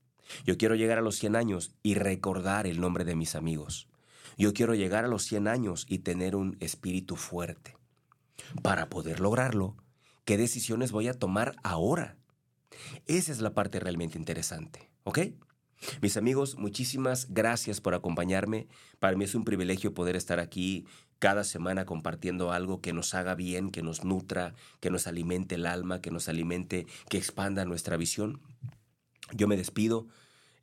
Yo 0.44 0.56
quiero 0.56 0.74
llegar 0.74 0.98
a 0.98 1.02
los 1.02 1.16
100 1.16 1.36
años 1.36 1.74
y 1.82 1.94
recordar 1.94 2.66
el 2.66 2.80
nombre 2.80 3.04
de 3.04 3.14
mis 3.14 3.34
amigos. 3.34 3.88
Yo 4.36 4.52
quiero 4.52 4.74
llegar 4.74 5.04
a 5.04 5.08
los 5.08 5.24
100 5.24 5.48
años 5.48 5.86
y 5.88 5.98
tener 5.98 6.34
un 6.34 6.56
espíritu 6.60 7.16
fuerte. 7.16 7.76
Para 8.62 8.88
poder 8.88 9.20
lograrlo, 9.20 9.76
¿qué 10.24 10.36
decisiones 10.36 10.92
voy 10.92 11.08
a 11.08 11.14
tomar 11.14 11.56
ahora? 11.62 12.16
Esa 13.06 13.32
es 13.32 13.40
la 13.40 13.54
parte 13.54 13.78
realmente 13.80 14.18
interesante, 14.18 14.90
¿ok? 15.04 15.18
Mis 16.00 16.16
amigos, 16.16 16.56
muchísimas 16.56 17.28
gracias 17.30 17.80
por 17.80 17.94
acompañarme. 17.94 18.66
Para 18.98 19.16
mí 19.16 19.24
es 19.24 19.34
un 19.34 19.44
privilegio 19.44 19.94
poder 19.94 20.16
estar 20.16 20.40
aquí 20.40 20.86
cada 21.18 21.44
semana 21.44 21.86
compartiendo 21.86 22.52
algo 22.52 22.80
que 22.80 22.92
nos 22.92 23.14
haga 23.14 23.34
bien, 23.34 23.70
que 23.70 23.82
nos 23.82 24.04
nutra, 24.04 24.54
que 24.80 24.90
nos 24.90 25.06
alimente 25.06 25.54
el 25.54 25.66
alma, 25.66 26.00
que 26.00 26.10
nos 26.10 26.28
alimente, 26.28 26.86
que 27.08 27.18
expanda 27.18 27.64
nuestra 27.64 27.96
visión. 27.96 28.40
Yo 29.32 29.48
me 29.48 29.56
despido 29.56 30.06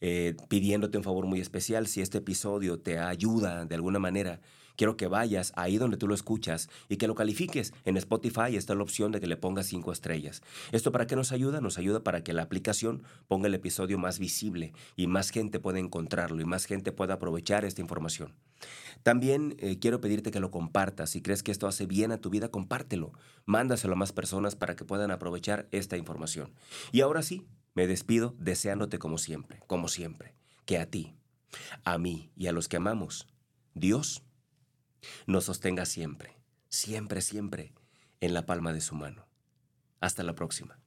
eh, 0.01 0.35
pidiéndote 0.49 0.97
un 0.97 1.03
favor 1.03 1.25
muy 1.25 1.39
especial. 1.39 1.87
Si 1.87 2.01
este 2.01 2.19
episodio 2.19 2.79
te 2.79 2.99
ayuda 2.99 3.65
de 3.65 3.75
alguna 3.75 3.99
manera, 3.99 4.41
quiero 4.75 4.97
que 4.97 5.07
vayas 5.07 5.53
ahí 5.55 5.77
donde 5.77 5.97
tú 5.97 6.07
lo 6.07 6.15
escuchas 6.15 6.69
y 6.89 6.97
que 6.97 7.07
lo 7.07 7.15
califiques. 7.15 7.73
En 7.85 7.97
Spotify 7.97 8.55
está 8.55 8.75
la 8.75 8.83
opción 8.83 9.11
de 9.11 9.19
que 9.19 9.27
le 9.27 9.37
pongas 9.37 9.67
cinco 9.67 9.91
estrellas. 9.91 10.41
¿Esto 10.71 10.91
para 10.91 11.07
qué 11.07 11.15
nos 11.15 11.31
ayuda? 11.31 11.61
Nos 11.61 11.77
ayuda 11.77 12.03
para 12.03 12.23
que 12.23 12.33
la 12.33 12.43
aplicación 12.43 13.03
ponga 13.27 13.47
el 13.47 13.53
episodio 13.53 13.97
más 13.97 14.19
visible 14.19 14.73
y 14.95 15.07
más 15.07 15.29
gente 15.29 15.59
pueda 15.59 15.79
encontrarlo 15.79 16.41
y 16.41 16.45
más 16.45 16.65
gente 16.65 16.91
pueda 16.91 17.15
aprovechar 17.15 17.65
esta 17.65 17.81
información. 17.81 18.33
También 19.03 19.55
eh, 19.59 19.79
quiero 19.79 20.01
pedirte 20.01 20.31
que 20.31 20.39
lo 20.39 20.51
compartas. 20.51 21.09
Si 21.09 21.21
crees 21.21 21.43
que 21.43 21.51
esto 21.51 21.67
hace 21.67 21.85
bien 21.85 22.11
a 22.11 22.19
tu 22.19 22.29
vida, 22.29 22.49
compártelo. 22.49 23.11
Mándaselo 23.45 23.93
a 23.93 23.97
más 23.97 24.13
personas 24.13 24.55
para 24.55 24.75
que 24.75 24.85
puedan 24.85 25.11
aprovechar 25.11 25.67
esta 25.71 25.97
información. 25.97 26.53
Y 26.91 27.01
ahora 27.01 27.23
sí, 27.23 27.47
me 27.73 27.87
despido 27.87 28.35
deseándote 28.37 28.99
como 28.99 29.17
siempre, 29.17 29.61
como 29.67 29.87
siempre, 29.87 30.35
que 30.65 30.77
a 30.77 30.89
ti, 30.89 31.15
a 31.83 31.97
mí 31.97 32.31
y 32.35 32.47
a 32.47 32.51
los 32.51 32.67
que 32.67 32.77
amamos, 32.77 33.27
Dios 33.73 34.23
nos 35.25 35.45
sostenga 35.45 35.85
siempre, 35.85 36.37
siempre, 36.69 37.21
siempre 37.21 37.73
en 38.19 38.33
la 38.33 38.45
palma 38.45 38.73
de 38.73 38.81
su 38.81 38.95
mano. 38.95 39.27
Hasta 39.99 40.23
la 40.23 40.33
próxima. 40.33 40.79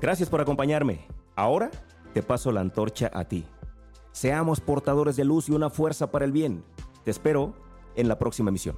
Gracias 0.00 0.28
por 0.28 0.40
acompañarme. 0.40 1.06
Ahora 1.34 1.70
te 2.14 2.22
paso 2.22 2.52
la 2.52 2.60
antorcha 2.60 3.10
a 3.12 3.24
ti. 3.24 3.44
Seamos 4.12 4.60
portadores 4.60 5.16
de 5.16 5.24
luz 5.24 5.48
y 5.48 5.52
una 5.52 5.68
fuerza 5.68 6.10
para 6.10 6.24
el 6.24 6.32
bien. 6.32 6.64
Te 7.04 7.10
espero 7.10 7.54
en 7.96 8.08
la 8.08 8.18
próxima 8.18 8.50
emisión. 8.50 8.76